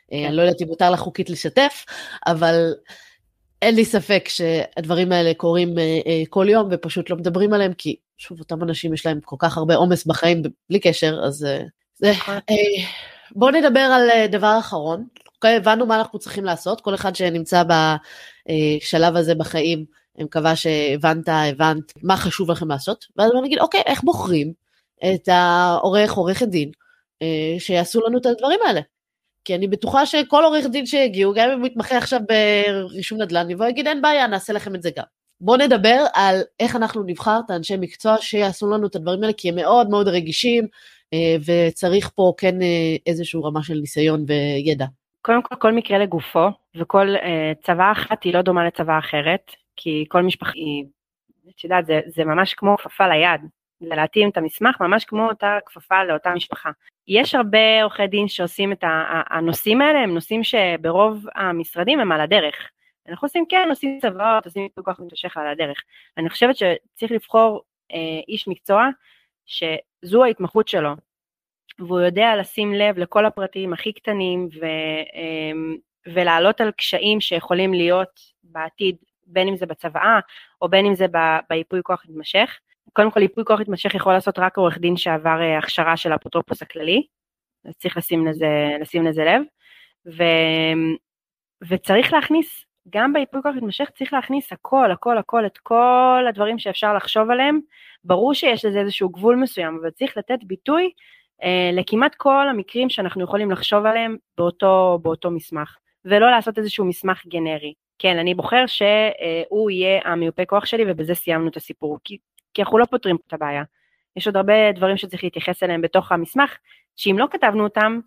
[0.09, 0.25] כן.
[0.27, 1.85] אני לא יודעת אם מותר לך חוקית לשתף,
[2.27, 2.73] אבל
[3.65, 7.95] אין לי ספק שהדברים האלה קורים אה, אה, כל יום ופשוט לא מדברים עליהם, כי
[8.17, 11.63] שוב, אותם אנשים יש להם כל כך הרבה עומס בחיים בלי קשר, אז זה...
[12.01, 12.35] נכון.
[13.31, 15.05] בואו נדבר על דבר אחרון.
[15.35, 19.85] אוקיי, הבנו מה אנחנו צריכים לעשות, כל אחד שנמצא בשלב הזה בחיים,
[20.17, 24.53] אני מקווה שהבנת, הבנת מה חשוב לכם לעשות, ואז בוא נגיד, אוקיי, איך בוחרים
[25.13, 26.71] את העורך, עורכת דין,
[27.59, 28.81] שיעשו לנו את הדברים האלה.
[29.45, 32.19] כי אני בטוחה שכל עורך דין שיגיעו, גם אם הוא מתמחה עכשיו
[32.89, 35.03] ברישום נדל"ן, יבוא ויגיד אין בעיה, נעשה לכם את זה גם.
[35.41, 39.49] בואו נדבר על איך אנחנו נבחר את האנשי מקצוע שיעשו לנו את הדברים האלה, כי
[39.49, 40.67] הם מאוד מאוד רגישים,
[41.13, 44.85] אה, וצריך פה כן אה, איזושהי רמה של ניסיון וידע.
[45.21, 50.05] קודם כל, כל מקרה לגופו, וכל uh, צבא אחת היא לא דומה לצבא אחרת, כי
[50.09, 50.85] כל משפחה היא,
[51.49, 53.41] את יודעת, זה, זה ממש כמו כפפה ליד,
[53.79, 56.69] זה להתאים את המסמך ממש כמו אותה כפפה לאותה משפחה.
[57.07, 58.83] יש הרבה עורכי דין שעושים את
[59.29, 62.69] הנושאים האלה, הם נושאים שברוב המשרדים הם על הדרך.
[63.09, 65.83] אנחנו עושים כן, עושים צבאות, עושים פיקוח מתמשך על הדרך.
[66.17, 68.87] אני חושבת שצריך לבחור אה, איש מקצוע
[69.45, 70.89] שזו ההתמחות שלו,
[71.79, 74.65] והוא יודע לשים לב לכל הפרטים הכי קטנים ו,
[75.15, 75.51] אה,
[76.13, 78.95] ולעלות על קשיים שיכולים להיות בעתיד,
[79.27, 80.19] בין אם זה בצוואה
[80.61, 81.05] או בין אם זה
[81.49, 82.59] בייפוי כוח מתמשך.
[82.93, 86.61] קודם כל ייפוי כוח מתמשך יכול לעשות רק עורך דין שעבר אה, הכשרה של האפוטרופוס
[86.61, 87.03] הכללי,
[87.65, 88.47] אז צריך לשים לזה,
[88.81, 89.41] לשים לזה לב,
[90.07, 90.23] ו,
[91.67, 96.93] וצריך להכניס, גם בייפוי כוח מתמשך צריך להכניס הכל, הכל, הכל, את כל הדברים שאפשר
[96.93, 97.59] לחשוב עליהם,
[98.03, 100.91] ברור שיש לזה איזשהו גבול מסוים, אבל צריך לתת ביטוי
[101.43, 107.25] אה, לכמעט כל המקרים שאנחנו יכולים לחשוב עליהם באותו, באותו מסמך, ולא לעשות איזשהו מסמך
[107.27, 107.73] גנרי.
[107.99, 112.17] כן, אני בוחר שהוא יהיה המיופה כוח שלי ובזה סיימנו את הסיפור, כי
[112.55, 113.63] כי אנחנו לא פותרים את הבעיה.
[114.15, 116.57] יש עוד הרבה דברים שצריך להתייחס אליהם בתוך המסמך,
[116.95, 117.99] שאם לא כתבנו אותם,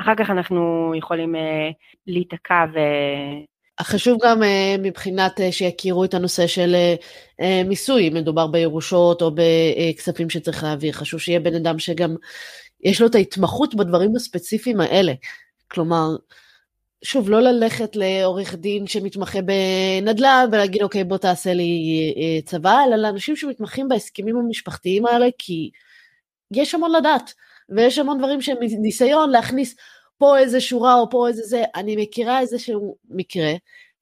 [0.00, 1.38] אחר כך אנחנו יכולים uh,
[2.06, 2.78] להיתקע ו...
[3.80, 4.46] חשוב גם uh,
[4.78, 6.74] מבחינת uh, שיכירו את הנושא של
[7.40, 12.14] uh, מיסוי, אם מדובר בירושות או בכספים שצריך להעביר, חשוב שיהיה בן אדם שגם
[12.84, 15.12] יש לו את ההתמחות בדברים הספציפיים האלה.
[15.70, 16.08] כלומר,
[17.04, 22.96] שוב, לא ללכת לעורך דין שמתמחה בנדל"ן ולהגיד, אוקיי, בוא תעשה לי אה, צבא, אלא
[22.96, 25.70] לאנשים שמתמחים בהסכמים המשפחתיים האלה, כי
[26.52, 27.34] יש המון לדעת,
[27.68, 29.74] ויש המון דברים שהם ניסיון להכניס
[30.18, 31.64] פה איזה שורה או פה איזה זה.
[31.74, 33.52] אני מכירה איזשהו מקרה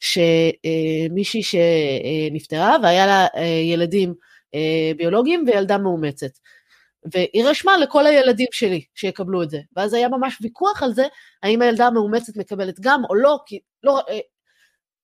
[0.00, 4.14] שמישהי שנפטרה והיה לה אה, ילדים
[4.54, 6.30] אה, ביולוגיים וילדה מאומצת.
[7.12, 9.60] והיא רשמה לכל הילדים שלי שיקבלו את זה.
[9.76, 11.06] ואז היה ממש ויכוח על זה,
[11.42, 14.18] האם הילדה המאומצת מקבלת גם או לא, כי לא, אה,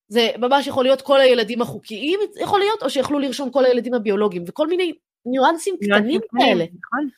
[0.07, 4.43] זה ממש יכול להיות כל הילדים החוקיים, יכול להיות, או שיכלו לרשום כל הילדים הביולוגיים,
[4.47, 4.93] וכל מיני
[5.25, 6.63] ניואנסים קטנים כאלה.
[6.63, 7.09] נכון.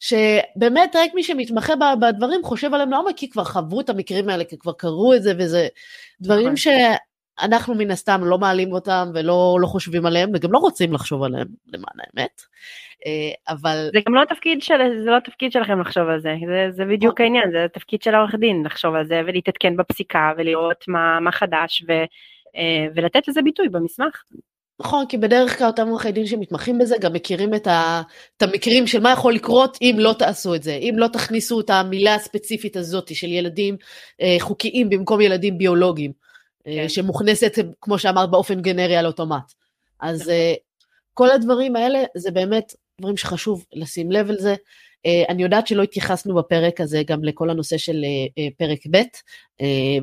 [0.00, 4.58] שבאמת רק מי שמתמחה בדברים חושב עליהם לעומק, כי כבר חוו את המקרים האלה, כי
[4.58, 5.68] כבר קראו את זה, וזה
[6.20, 6.56] דברים נכון.
[7.38, 11.48] שאנחנו מן הסתם לא מעלים אותם ולא לא חושבים עליהם, וגם לא רוצים לחשוב עליהם,
[11.66, 12.42] למען האמת.
[13.06, 13.88] אה, אבל...
[13.92, 14.74] זה גם לא התפקיד של,
[15.04, 17.24] זה לא התפקיד שלכם לחשוב על זה, זה, זה בדיוק נכון.
[17.24, 21.84] העניין, זה התפקיד של העורך דין לחשוב על זה ולהתעדכן בפסיקה ולראות מה, מה חדש
[21.88, 21.92] ו,
[22.56, 24.22] אה, ולתת לזה ביטוי במסמך.
[24.80, 28.02] נכון, כי בדרך כלל אותם עורכי דין שמתמחים בזה גם מכירים את, ה,
[28.36, 31.70] את המקרים של מה יכול לקרות אם לא תעשו את זה, אם לא תכניסו את
[31.70, 33.76] המילה הספציפית הזאת של ילדים
[34.20, 36.12] אה, חוקיים במקום ילדים ביולוגיים,
[36.66, 36.88] אה, כן.
[36.88, 39.52] שמוכנסת, כמו שאמרת, באופן גנרי על אוטומט.
[40.00, 40.32] אז נכון.
[40.32, 40.54] אה,
[41.14, 44.54] כל הדברים האלה זה באמת דברים שחשוב לשים לב על זה.
[44.54, 49.02] Uh, אני יודעת שלא התייחסנו בפרק הזה גם לכל הנושא של uh, פרק ב'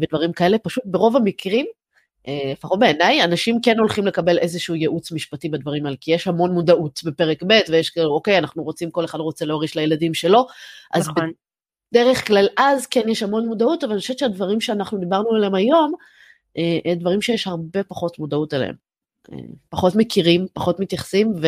[0.01, 1.65] ודברים כאלה, פשוט ברוב המקרים,
[2.51, 6.99] לפחות בעיניי, אנשים כן הולכים לקבל איזשהו ייעוץ משפטי בדברים האלה, כי יש המון מודעות
[7.03, 10.47] בפרק ב' ויש כאילו, אוקיי, אנחנו רוצים, כל אחד רוצה להוריש לילדים שלו,
[10.93, 11.31] אז נכון.
[11.91, 15.93] בדרך כלל אז כן יש המון מודעות, אבל אני חושבת שהדברים שאנחנו דיברנו עליהם היום,
[16.95, 18.75] דברים שיש הרבה פחות מודעות אליהם.
[19.69, 21.47] פחות מכירים, פחות מתייחסים, ו...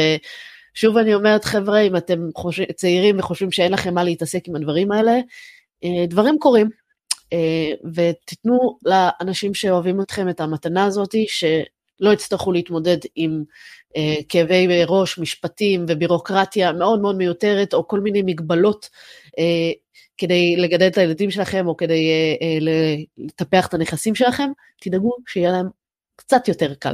[0.73, 4.91] שוב אני אומרת, חבר'ה, אם אתם חושב, צעירים וחושבים שאין לכם מה להתעסק עם הדברים
[4.91, 5.19] האלה,
[5.83, 6.69] אה, דברים קורים.
[7.33, 13.43] אה, ותיתנו לאנשים שאוהבים אתכם את המתנה הזאת, שלא יצטרכו להתמודד עם
[13.97, 18.89] אה, כאבי ראש, משפטים ובירוקרטיה מאוד מאוד מיותרת, או כל מיני מגבלות
[20.17, 22.09] כדי לגדל את הילדים שלכם, או כדי
[23.17, 24.51] לטפח את הנכסים שלכם,
[24.81, 25.67] תדאגו שיהיה להם
[26.15, 26.93] קצת יותר קל.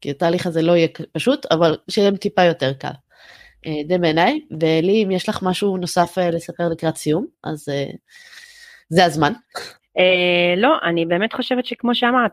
[0.00, 2.90] כי התהליך הזה לא יהיה פשוט, אבל שיהיה להם טיפה יותר קל.
[3.86, 7.84] די אה, בעיניי, ולי אם יש לך משהו נוסף אה, לספר לקראת סיום, אז אה,
[8.88, 9.32] זה הזמן.
[10.56, 12.32] לא, אני באמת חושבת שכמו שאמרת,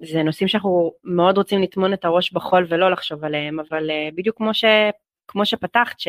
[0.00, 4.50] זה, נושאים שאנחנו מאוד רוצים לטמון את הראש בחול ולא לחשוב עליהם, אבל בדיוק כמו
[5.28, 6.08] כמו שפתחת, ש...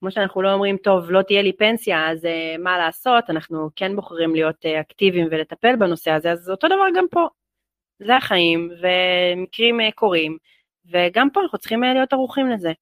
[0.00, 2.28] כמו שאנחנו לא אומרים, טוב, לא תהיה לי פנסיה, אז
[2.58, 7.26] מה לעשות, אנחנו כן בוחרים להיות אקטיביים ולטפל בנושא הזה, אז אותו דבר גם פה.
[7.98, 10.36] זה החיים, ומקרים קורים,
[10.90, 12.72] וגם פה אנחנו צריכים להיות ערוכים לזה.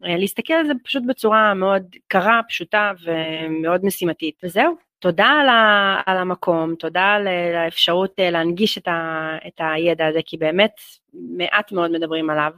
[0.00, 4.74] להסתכל על זה פשוט בצורה מאוד קרה, פשוטה ומאוד משימתית, וזהו.
[4.98, 7.26] תודה על, ה, על המקום, תודה על
[7.56, 10.72] האפשרות uh, להנגיש את, ה, את הידע הזה, כי באמת
[11.12, 12.52] מעט מאוד מדברים עליו.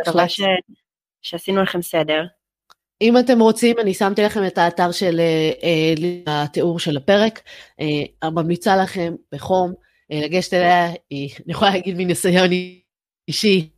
[0.00, 0.40] מקווה ש...
[1.22, 2.24] שעשינו לכם סדר.
[3.02, 7.40] אם אתם רוצים, אני שמתי לכם את האתר של אה, אה התיאור של הפרק.
[7.80, 9.72] אה, ממליצה לכם בחום
[10.12, 12.50] אה, לגשת אליה, אני יכולה להגיד מניסיון
[13.28, 13.68] אישי,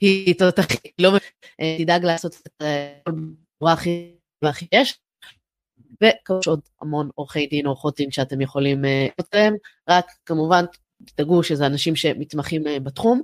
[0.00, 1.12] היא תותחית, לא
[1.60, 2.62] אה, תדאג לעשות את
[3.04, 3.12] כל
[3.56, 4.12] בצורה הכי
[4.42, 4.98] והכי יש.
[6.02, 9.54] וכמובן עוד המון עורכי דין, עורכות דין שאתם יכולים אה, להם,
[9.88, 10.64] רק כמובן
[11.04, 13.22] תדאגו שזה אנשים שמתמחים אה, בתחום.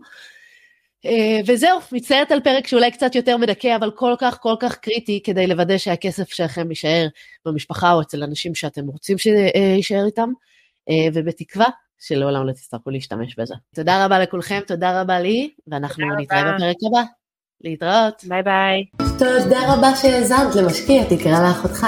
[1.07, 5.21] אה, וזהו, מצטערת על פרק שאולי קצת יותר מדכא, אבל כל כך כל כך קריטי
[5.25, 7.07] כדי לוודא שהכסף שלכם יישאר
[7.45, 10.29] במשפחה או אצל אנשים שאתם רוצים שיישאר איתם,
[10.91, 11.67] אה, ובתקווה
[12.07, 13.55] שלעולם לא תצטרכו להשתמש בזה.
[13.75, 17.03] תודה רבה לכולכם, תודה רבה לי, ואנחנו נתראה בפרק הבא.
[17.65, 18.25] להתראות.
[18.29, 18.85] ביי ביי.
[19.19, 21.87] תודה רבה שהאזנת למשקיע תקרא לאחותך.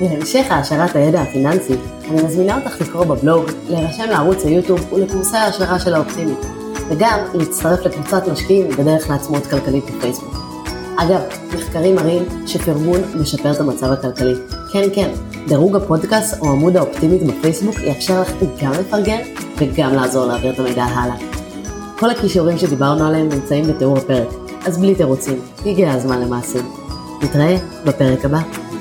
[0.00, 1.74] להמשך העשרת הידע הפיננסי,
[2.10, 6.38] אני מזמינה אותך לקרוא בבלוג, להירשם לערוץ היוטיוב ולקורסי ההשערה של האופטימית.
[6.90, 10.34] וגם להצטרף לקבוצת משקיעים בדרך לעצמאות כלכלית בפייסבוק.
[10.98, 11.20] אגב,
[11.54, 14.34] מחקרים מראים שפרגון משפר את המצב הכלכלי.
[14.72, 15.10] כן, כן,
[15.48, 19.20] דירוג הפודקאסט או עמוד האופטימית בפייסבוק יאפשר לך גם לפרגן
[19.58, 21.16] וגם לעזור להעביר את המידע הלאה.
[21.98, 24.28] כל הכישורים שדיברנו עליהם נמצאים בתיאור הפרק,
[24.66, 26.70] אז בלי תירוצים, הגיע הזמן למעשים.
[27.22, 28.71] נתראה בפרק הבא.